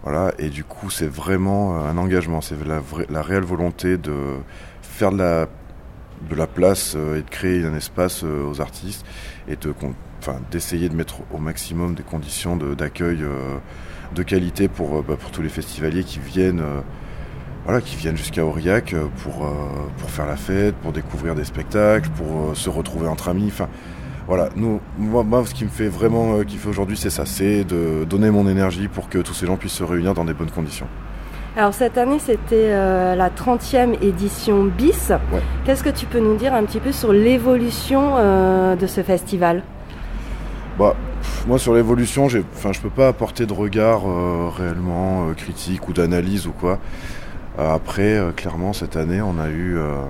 [0.02, 4.14] Voilà, et du coup c'est vraiment euh, un engagement, c'est la, la réelle volonté de
[4.82, 5.46] faire de la,
[6.30, 9.04] de la place et de créer un espace aux artistes
[9.48, 9.74] et de,
[10.20, 13.24] enfin, d'essayer de mettre au maximum des conditions d'accueil
[14.14, 16.62] de, qualité pour, bah, pour tous les festivaliers qui viennent
[17.64, 19.50] voilà, qui viennent jusqu'à Aurillac euh, pour, euh,
[19.98, 23.46] pour faire la fête, pour découvrir des spectacles, pour euh, se retrouver entre amis.
[23.48, 23.68] Enfin,
[24.26, 28.30] voilà, nous, moi, ce qui me fait vraiment kiffer aujourd'hui, c'est ça, c'est de donner
[28.30, 30.86] mon énergie pour que tous ces gens puissent se réunir dans des bonnes conditions.
[31.56, 35.12] Alors cette année, c'était la 30e édition BIS.
[35.64, 38.16] Qu'est-ce que tu peux nous dire un petit peu sur l'évolution
[38.74, 39.62] de ce festival?
[40.78, 40.96] Bah,
[41.46, 44.04] moi sur l'évolution, je ne peux pas apporter de regard
[44.56, 46.80] réellement critique ou d'analyse ou quoi.
[47.58, 49.78] Euh, après, euh, clairement, cette année, on a eu.
[49.78, 50.02] Euh,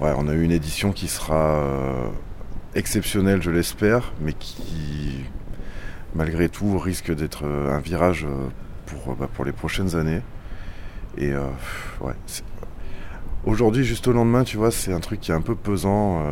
[0.00, 1.62] ouais, on a eu une édition qui sera
[2.74, 5.24] exceptionnelle, je l'espère, mais qui,
[6.14, 8.26] malgré tout, risque d'être un virage
[8.86, 10.22] pour, bah, pour les prochaines années.
[11.16, 11.32] Et
[12.00, 12.14] ouais,
[13.44, 16.22] Aujourd'hui, juste au lendemain, tu vois, c'est un truc qui est un peu pesant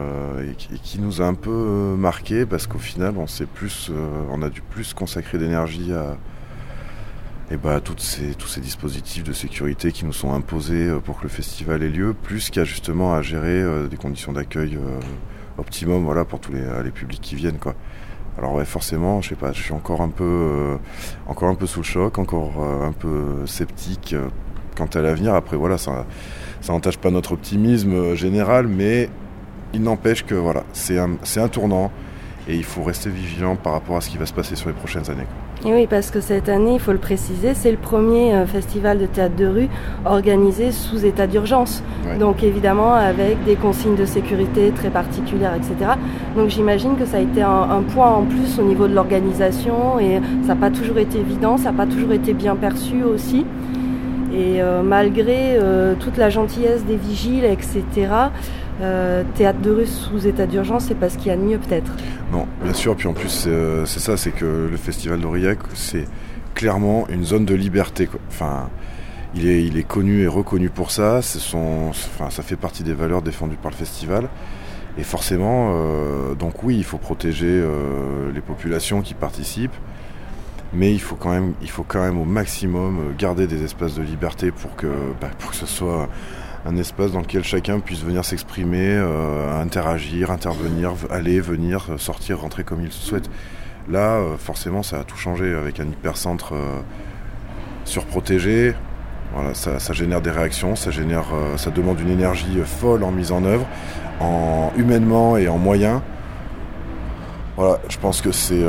[0.41, 3.91] et, qui, nous a un peu marqué parce qu'au final, on s'est plus,
[4.31, 6.17] on a dû plus consacrer d'énergie à,
[7.51, 11.18] et bah, toutes ces, tous ces dispositifs de sécurité qui nous sont imposés euh, pour
[11.18, 15.01] que le festival ait lieu, plus qu'à justement à gérer euh, des conditions d'accueil euh,
[15.59, 17.59] optimum voilà, pour tous les, les, publics qui viennent.
[17.59, 17.74] Quoi.
[18.36, 20.76] Alors ouais, forcément, je sais pas, je suis encore un peu,
[21.26, 24.14] encore un peu sous le choc, encore un peu sceptique
[24.76, 25.34] quant à l'avenir.
[25.34, 26.05] Après voilà, ça,
[26.61, 29.09] ça n'entache pas notre optimisme général, mais
[29.72, 31.90] il n'empêche que voilà, c'est un, un tournant
[32.47, 34.74] et il faut rester vigilant par rapport à ce qui va se passer sur les
[34.74, 35.26] prochaines années.
[35.67, 39.01] Et oui, parce que cette année, il faut le préciser, c'est le premier euh, festival
[39.01, 39.69] de théâtre de rue
[40.05, 41.83] organisé sous état d'urgence.
[42.21, 45.95] Donc évidemment avec des consignes de sécurité très particulières, etc.
[46.37, 50.21] Donc j'imagine que ça a été un, point en plus au niveau de l'organisation et
[50.43, 53.45] ça n'a pas toujours été évident, ça n'a pas toujours été bien perçu aussi.
[54.33, 58.07] Et euh, malgré euh, toute la gentillesse des vigiles, etc.,
[58.81, 61.59] euh, théâtre de rue sous état d'urgence, c'est pas ce qu'il y a de mieux
[61.59, 61.91] peut-être.
[62.33, 62.97] Non, bien sûr.
[62.97, 63.49] Puis en plus,
[63.85, 66.05] c'est ça, c'est que le festival d'Aurillac, c'est
[66.55, 68.09] clairement une zone de liberté.
[68.29, 68.68] Enfin,
[69.35, 71.20] il est, connu et reconnu pour ça.
[71.22, 74.29] Ça fait partie des valeurs défendues par le festival.
[74.99, 75.74] Et forcément,
[76.39, 77.62] donc oui, il faut protéger
[78.35, 79.74] les populations qui participent
[80.72, 83.95] mais il faut quand même, il faut quand même au maximum euh, garder des espaces
[83.95, 84.87] de liberté pour que,
[85.20, 86.09] bah, pour que ce soit
[86.67, 92.41] un espace dans lequel chacun puisse venir s'exprimer, euh, interagir, intervenir, aller, venir, euh, sortir,
[92.41, 93.31] rentrer comme il souhaite.
[93.89, 96.55] Là, forcément, ça a tout changé avec un hypercentre
[97.85, 98.75] surprotégé.
[99.33, 103.45] Voilà, ça, génère des réactions, ça génère, ça demande une énergie folle en mise en
[103.45, 103.64] œuvre,
[104.19, 106.01] en humainement et en moyens.
[107.57, 108.64] Voilà, je pense que c'est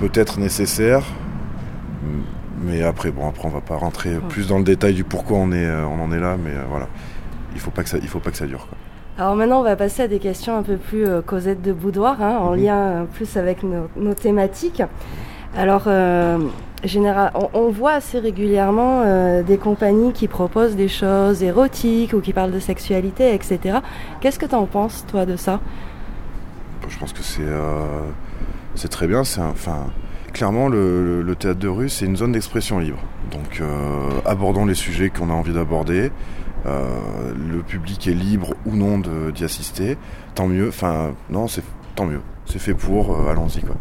[0.00, 1.02] peut-être nécessaire,
[2.64, 5.52] mais après, bon, après on va pas rentrer plus dans le détail du pourquoi on,
[5.52, 6.88] est, euh, on en est là, mais euh, voilà,
[7.54, 8.66] il faut pas que ça, il faut pas que ça dure.
[9.16, 12.20] Alors maintenant, on va passer à des questions un peu plus euh, Cosette de boudoir,
[12.20, 14.82] hein, en lien euh, plus avec nos, nos thématiques.
[15.56, 16.38] Alors, euh,
[16.82, 22.20] général, on, on voit assez régulièrement euh, des compagnies qui proposent des choses érotiques ou
[22.20, 23.78] qui parlent de sexualité, etc.
[24.20, 25.60] Qu'est-ce que tu en penses, toi, de ça?
[26.88, 27.42] Je pense que c'est
[28.74, 29.22] c'est très bien.
[29.22, 29.86] C'est enfin,
[30.34, 32.98] clairement, le, théâtre de rue, c'est une zone d'expression libre.
[33.30, 36.10] Donc, euh, abordons les sujets qu'on a envie d'aborder.
[36.66, 39.00] Euh, le public est libre ou non
[39.34, 39.96] d'y assister.
[40.34, 40.68] Tant mieux.
[40.68, 41.62] Enfin, non, c'est
[41.94, 42.20] tant mieux.
[42.46, 43.14] C'est fait pour.
[43.14, 43.74] euh, Allons-y, quoi.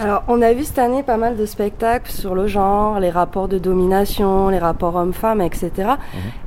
[0.00, 3.48] Alors, on a vu cette année pas mal de spectacles sur le genre, les rapports
[3.48, 5.70] de domination, les rapports hommes-femmes, etc.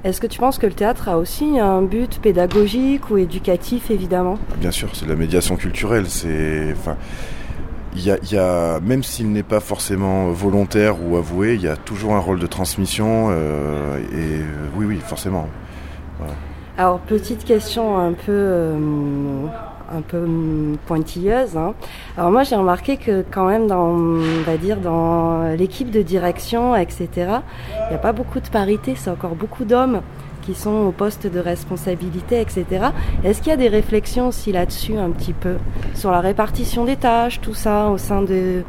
[0.03, 4.38] Est-ce que tu penses que le théâtre a aussi un but pédagogique ou éducatif, évidemment?
[4.59, 6.07] Bien sûr, c'est de la médiation culturelle.
[6.07, 6.97] C'est, enfin,
[7.98, 12.14] il y a, même s'il n'est pas forcément volontaire ou avoué, il y a toujours
[12.14, 13.30] un rôle de transmission.
[13.32, 14.43] euh, et euh,
[14.76, 15.48] oui, oui, forcément.
[16.78, 18.78] Alors, petite question un peu, euh,
[19.91, 20.28] un peu
[20.86, 21.58] pointilleuse.
[21.58, 21.74] hein.
[22.18, 26.76] Alors moi, j'ai remarqué que quand même, dans, on va dire, dans l'équipe de direction,
[26.76, 28.93] etc., il n'y a pas beaucoup de parité.
[28.95, 30.02] C'est encore beaucoup d'hommes
[30.48, 32.64] qui sont au poste de responsabilité, etc.
[33.26, 35.58] Est-ce qu'il y a des réflexions aussi là-dessus, un petit peu,
[35.93, 38.64] sur la répartition des tâches, tout ça, au sein de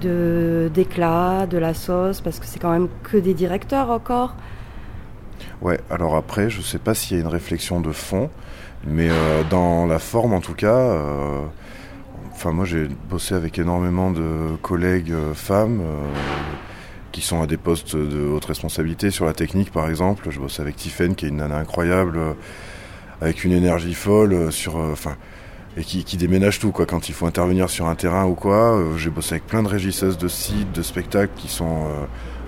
[0.00, 4.36] de d'éclat, de la sauce, parce que c'est quand même que des directeurs encore?
[5.60, 5.80] Ouais.
[5.90, 8.30] Alors après, je sais pas s'il y a une réflexion de fond,
[8.86, 10.78] mais euh, dans la forme, en tout cas.
[10.78, 11.40] euh,
[12.32, 15.82] Enfin, moi, j'ai bossé avec énormément de collègues euh, femmes
[17.12, 20.28] qui sont à des postes de haute responsabilité sur la technique, par exemple.
[20.30, 22.32] Je bosse avec Tiffen, qui est une nana incroyable, euh,
[23.20, 25.16] avec une énergie folle, euh, sur, euh, enfin,
[25.76, 26.86] et qui, qui déménage tout, quoi.
[26.86, 30.18] Quand il faut intervenir sur un terrain ou quoi, j'ai bossé avec plein de régisseuses
[30.18, 31.86] de sites, de spectacles qui sont,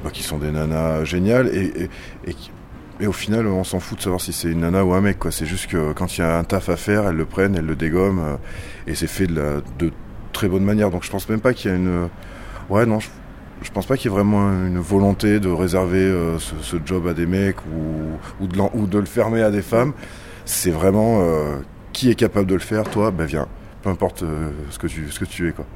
[0.02, 2.36] bah, qui sont des nanas géniales et, et, et
[3.00, 5.18] et au final, on s'en fout de savoir si c'est une nana ou un mec.
[5.18, 5.32] quoi.
[5.32, 7.66] C'est juste que quand il y a un taf à faire, elles le prennent, elles
[7.66, 8.38] le dégomment,
[8.86, 9.92] et c'est fait de, la, de
[10.32, 10.90] très bonne manière.
[10.90, 12.08] Donc je pense même pas qu'il y a une.
[12.70, 13.08] Ouais, non, je,
[13.62, 17.14] je pense pas qu'il y ait vraiment une volonté de réserver euh, ce, job à
[17.14, 17.56] des mecs
[18.40, 19.92] ou de le fermer à des femmes.
[20.44, 21.58] C'est vraiment euh,
[21.92, 23.46] qui est capable de le faire, toi, ben viens.
[23.82, 25.66] Peu importe euh, ce, que tu, ce que tu es, quoi.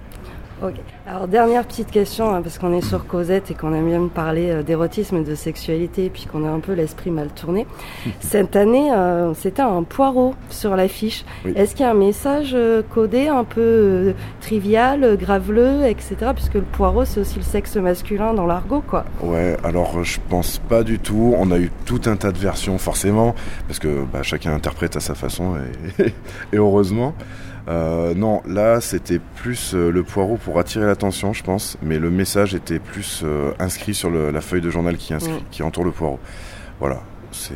[0.62, 0.74] Ok.
[1.06, 4.50] Alors dernière petite question, hein, parce qu'on est sur Cosette et qu'on aime bien parler
[4.50, 7.66] euh, d'érotisme et de sexualité, et puis qu'on a un peu l'esprit mal tourné.
[8.20, 11.26] Cette année, euh, c'était un poireau sur l'affiche.
[11.44, 11.52] Oui.
[11.56, 16.16] Est-ce qu'il y a un message euh, codé un peu euh, trivial, graveleux, etc.
[16.34, 19.04] Puisque le poireau, c'est aussi le sexe masculin dans l'argot, quoi.
[19.20, 21.34] Ouais, alors je pense pas du tout.
[21.36, 23.34] On a eu tout un tas de versions forcément,
[23.66, 25.56] parce que bah, chacun interprète à sa façon
[25.98, 26.06] et,
[26.52, 27.14] et heureusement.
[27.68, 32.10] Euh, non, là c'était plus euh, le poireau pour attirer l'attention, je pense, mais le
[32.10, 35.50] message était plus euh, inscrit sur le- la feuille de journal qui, inscrit- Mm.
[35.50, 36.20] qui entoure le poireau.
[36.78, 37.00] Voilà.
[37.32, 37.54] C'est,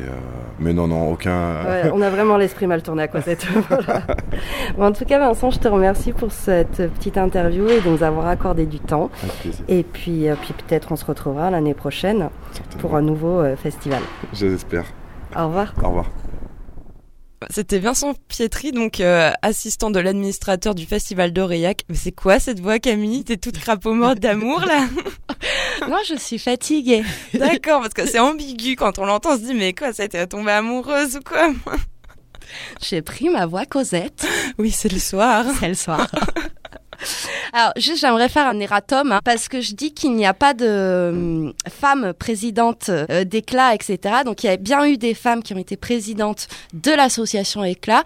[0.59, 1.63] Mais non, non, aucun.
[1.65, 3.47] Ouais, on a vraiment l'esprit mal tourné à Cosette.
[3.67, 4.01] Voilà.
[4.77, 8.03] Bon, en tout cas, Vincent, je te remercie pour cette petite interview et de nous
[8.03, 9.09] avoir accordé du temps.
[9.69, 12.29] Et puis, puis peut-être on se retrouvera l'année prochaine
[12.79, 14.01] pour un nouveau festival.
[14.33, 14.85] J'espère.
[15.35, 15.73] Au revoir.
[15.81, 16.05] Au revoir.
[17.49, 21.83] C'était Vincent Pietri, donc euh, assistant de l'administrateur du festival d'Auréac.
[21.89, 23.23] Mais c'est quoi cette voix, Camille?
[23.23, 24.87] T'es toute crapaud morte d'amour là?
[25.87, 27.03] Moi, je suis fatiguée.
[27.33, 29.31] D'accord, parce que c'est ambigu quand on l'entend.
[29.31, 31.51] On se dit mais quoi, ça t'es tombée amoureuse ou quoi?
[32.81, 34.27] J'ai pris ma voix Cosette.
[34.57, 35.45] Oui, c'est le soir.
[35.59, 36.07] C'est le soir.
[37.53, 40.53] Alors, juste, j'aimerais faire un erratum, hein, parce que je dis qu'il n'y a pas
[40.53, 43.99] de euh, femmes présidentes euh, d'Éclat, etc.
[44.23, 48.03] Donc, il y a bien eu des femmes qui ont été présidentes de l'association Éclat.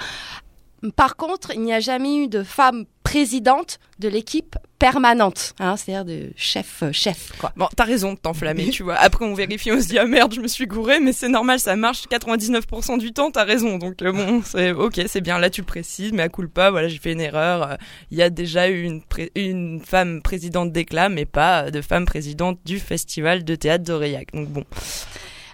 [0.96, 6.06] Par contre, il n'y a jamais eu de femme présidente de l'équipe permanente, hein, c'est-à-dire
[6.06, 7.54] de chef, euh, chef, quoi.
[7.56, 8.96] Bon, t'as raison de t'enflammer, tu vois.
[8.96, 11.60] Après, on vérifie, on se dit, ah merde, je me suis gouré, mais c'est normal,
[11.60, 13.78] ça marche 99% du temps, t'as raison.
[13.78, 16.72] Donc, euh, bon, c'est ok, c'est bien, là tu le précises, mais à coup pas,
[16.72, 17.72] voilà, j'ai fait une erreur.
[17.72, 17.76] Euh,
[18.12, 22.06] Il y a déjà eu une, pré- une femme présidente d'éclat, mais pas de femme
[22.06, 24.34] présidente du festival de théâtre d'Auréac.
[24.34, 24.64] Donc, bon.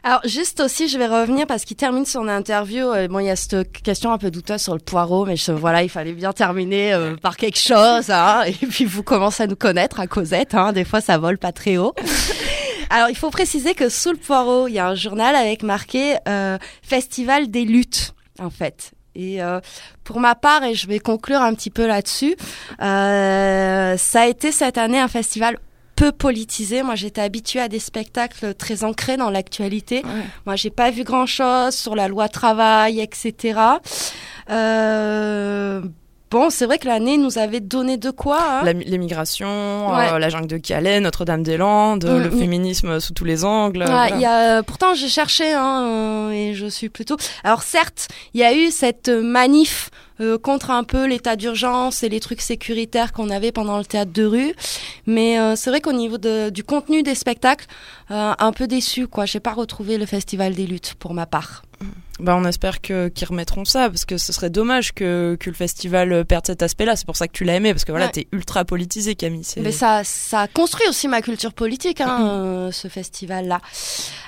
[0.04, 2.88] Alors juste aussi, je vais revenir parce qu'il termine son interview.
[2.88, 5.52] euh, bon, il y a cette question un peu douteuse sur le poireau, mais je,
[5.52, 8.10] voilà, il fallait bien terminer euh, par quelque chose.
[8.10, 10.56] Hein, et puis vous commencez à nous connaître à Cosette.
[10.56, 11.94] Hein, des fois, ça vole pas très haut.
[12.90, 16.18] Alors il faut préciser que sous le poireau, il y a un journal avec marqué
[16.28, 18.92] euh, Festival des luttes, en fait.
[19.16, 19.60] Et euh,
[20.04, 22.36] pour ma part, et je vais conclure un petit peu là-dessus,
[22.82, 25.58] euh, ça a été cette année un festival
[26.02, 26.82] peu politisé.
[26.82, 30.02] Moi, j'étais habituée à des spectacles très ancrés dans l'actualité.
[30.48, 33.60] Moi, j'ai pas vu grand-chose sur la loi travail, etc.
[34.50, 35.84] Euh,
[36.32, 38.62] Bon, c'est vrai que l'année nous avait donné de quoi.
[38.64, 40.14] Hein L'émigration, Ouais.
[40.14, 42.40] euh, la jungle de Calais, Notre-Dame-des-Landes, Mm, le mm.
[42.40, 43.80] féminisme sous tous les angles.
[43.80, 44.16] Ouais, voilà.
[44.16, 47.18] il y a, pourtant, j'ai cherché hein, euh, et je suis plutôt.
[47.44, 49.90] Alors certes, il y a eu cette euh, manif
[50.22, 54.14] euh, contre un peu l'état d'urgence et les trucs sécuritaires qu'on avait pendant le théâtre
[54.14, 54.54] de rue,
[55.08, 57.66] mais euh, c'est vrai qu'au niveau de- du contenu des spectacles,
[58.12, 59.26] euh, un peu déçu quoi.
[59.26, 61.64] J'ai pas retrouvé le festival des luttes pour ma part.
[62.22, 65.56] Bah, on espère que qu'ils remettront ça parce que ce serait dommage que, que le
[65.56, 66.96] festival euh, perde cet aspect-là.
[66.96, 68.12] C'est pour ça que tu l'as aimé parce que voilà, Ouais.
[68.12, 69.46] t'es ultra politisé, Camille.
[69.58, 73.60] Mais ça, ça construit aussi ma culture politique, hein, euh, ce festival-là.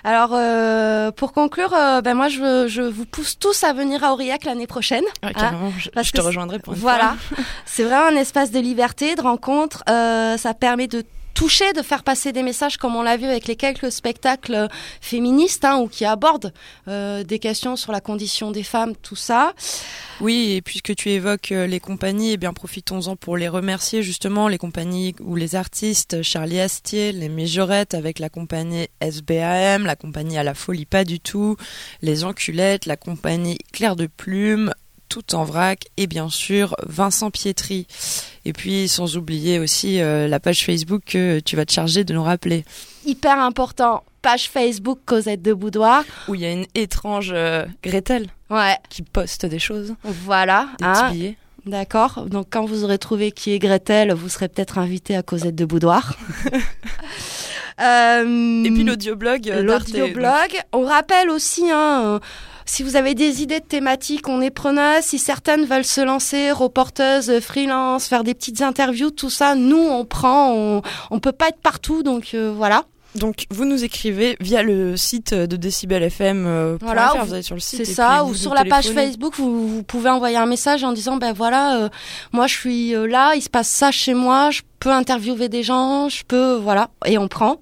[0.03, 4.13] Alors, euh, pour conclure, euh, ben moi, je, je vous pousse tous à venir à
[4.13, 5.03] Aurillac l'année prochaine.
[5.23, 7.15] Ouais, hein, carrément, je- parce je te rejoindrai pour une Voilà,
[7.65, 9.83] c'est vraiment un espace de liberté, de rencontre.
[9.87, 11.03] ça permet de
[11.33, 14.67] toucher, de faire passer des messages comme on l'a vu avec les quelques spectacles euh,
[15.01, 16.53] féministes hein, ou qui abordent
[16.87, 19.53] euh, des questions sur la condition des femmes, tout ça.
[20.21, 24.47] Oui, et puisque tu évoques euh, les compagnies, eh bien profitons-en pour les remercier justement,
[24.47, 30.37] les compagnies ou les artistes, Charlie Astier, les Méjorettes avec la compagnie SBAM, la compagnie
[30.37, 31.57] à la folie pas du tout,
[32.01, 34.73] les Enculettes, la compagnie Claire de Plume,
[35.13, 37.85] tout en vrac et bien sûr Vincent Pietri.
[38.45, 42.15] Et puis sans oublier aussi euh, la page Facebook que tu vas te charger de
[42.15, 42.65] nous rappeler.
[43.05, 46.03] Hyper important, page Facebook Cosette de Boudoir.
[46.27, 48.75] Où il y a une étrange euh, Gretel ouais.
[48.89, 49.93] qui poste des choses.
[50.03, 50.69] Voilà.
[50.79, 50.93] Des hein.
[50.93, 51.37] petits billets.
[51.67, 52.25] D'accord.
[52.25, 55.65] Donc quand vous aurez trouvé qui est Gretel, vous serez peut-être invité à Cosette de
[55.65, 56.17] Boudoir.
[57.81, 59.51] Euh, Et puis l'audioblog.
[59.61, 60.61] L'audioblog.
[60.73, 62.19] On rappelle aussi, hein, euh,
[62.65, 64.53] si vous avez des idées de thématiques, on est.
[65.01, 70.05] Si certaines veulent se lancer, reporteuses, freelance, faire des petites interviews, tout ça, nous on
[70.05, 70.51] prend.
[70.53, 70.81] On,
[71.11, 72.83] on peut pas être partout, donc euh, voilà.
[73.15, 76.45] Donc vous nous écrivez via le site de Decibel FM.
[76.47, 77.85] euh, Voilà, vous- allez sur le site.
[77.85, 78.87] C'est ça, ou sur la page.
[78.89, 81.89] Facebook, vous, vous pouvez envoyer un message en disant, ben voilà, euh,
[82.31, 85.61] moi je suis euh, là, il se passe ça chez moi, je peux interviewer des
[85.61, 87.57] gens, je peux, voilà, et on prend.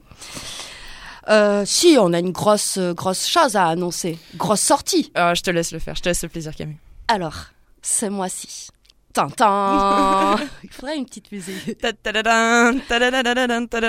[1.31, 5.11] Euh, si, on a une grosse, euh, grosse chose à annoncer, grosse sortie.
[5.15, 6.77] Ah, je te laisse le faire, je te laisse le plaisir Camille.
[7.07, 7.45] Alors,
[7.81, 8.67] ce mois-ci.
[9.11, 11.77] Tintin Il faudrait une petite musique.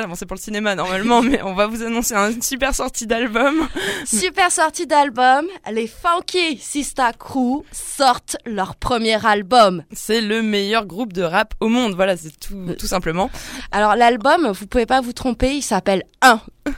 [0.08, 3.68] Bon, c'est pour le cinéma normalement, mais on va vous annoncer une super sortie d'album.
[4.04, 9.84] Super sortie d'album, les Funky Sista Crew sortent leur premier album.
[9.92, 13.30] C'est le meilleur groupe de rap au monde, voilà, c'est tout, tout simplement.
[13.70, 16.40] Alors l'album, vous pouvez pas vous tromper, il s'appelle 1.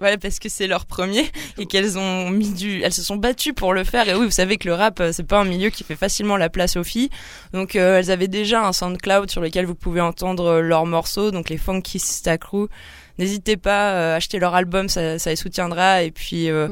[0.00, 3.52] Ouais, parce que c'est leur premier et qu'elles ont mis du, elles se sont battues
[3.52, 4.08] pour le faire.
[4.08, 6.36] Et oui, vous savez que le rap, euh, c'est pas un milieu qui fait facilement
[6.36, 7.10] la place aux filles.
[7.52, 11.30] Donc, euh, elles avaient déjà un SoundCloud sur lequel vous pouvez entendre euh, leurs morceaux,
[11.30, 12.68] donc les Funky Sista Crew.
[13.18, 16.02] N'hésitez pas à acheter leur album, ça, ça les soutiendra.
[16.02, 16.68] Et puis, euh,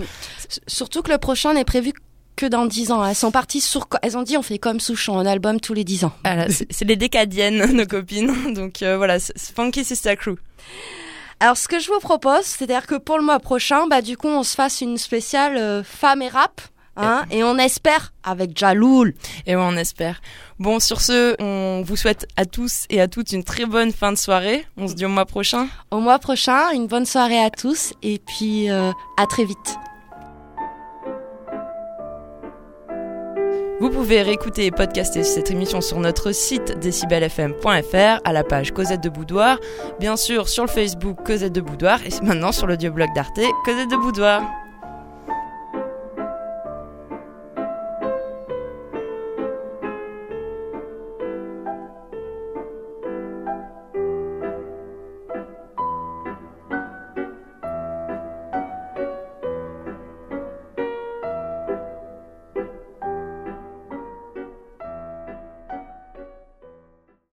[0.66, 1.92] Surtout que le prochain n'est prévu
[2.36, 3.04] que dans 10 ans.
[3.04, 3.86] Elles sont parties sur...
[4.02, 6.12] Elles ont dit on fait comme Souchon, un album tous les 10 ans.
[6.24, 8.54] ah c'est les décadiennes, nos copines.
[8.54, 9.18] Donc euh, voilà,
[9.54, 10.36] Funky Sista Crew.
[11.40, 14.28] Alors ce que je vous propose, c'est-à-dire que pour le mois prochain, bah du coup
[14.28, 16.60] on se fasse une spéciale euh, femme et rap.
[17.00, 19.14] Hein, et on espère avec Jaloul.
[19.46, 20.20] Et ouais, on espère.
[20.58, 24.10] Bon, sur ce, on vous souhaite à tous et à toutes une très bonne fin
[24.10, 24.66] de soirée.
[24.76, 25.68] On se dit au mois prochain.
[25.92, 29.78] Au mois prochain, une bonne soirée à tous et puis euh, à très vite.
[33.80, 39.02] Vous pouvez réécouter et podcaster cette émission sur notre site décibelfm.fr à la page Cosette
[39.02, 39.58] de Boudoir,
[40.00, 43.96] bien sûr sur le Facebook Cosette de Boudoir et maintenant sur l'audioblog d'Arte Cosette de
[43.96, 44.42] Boudoir.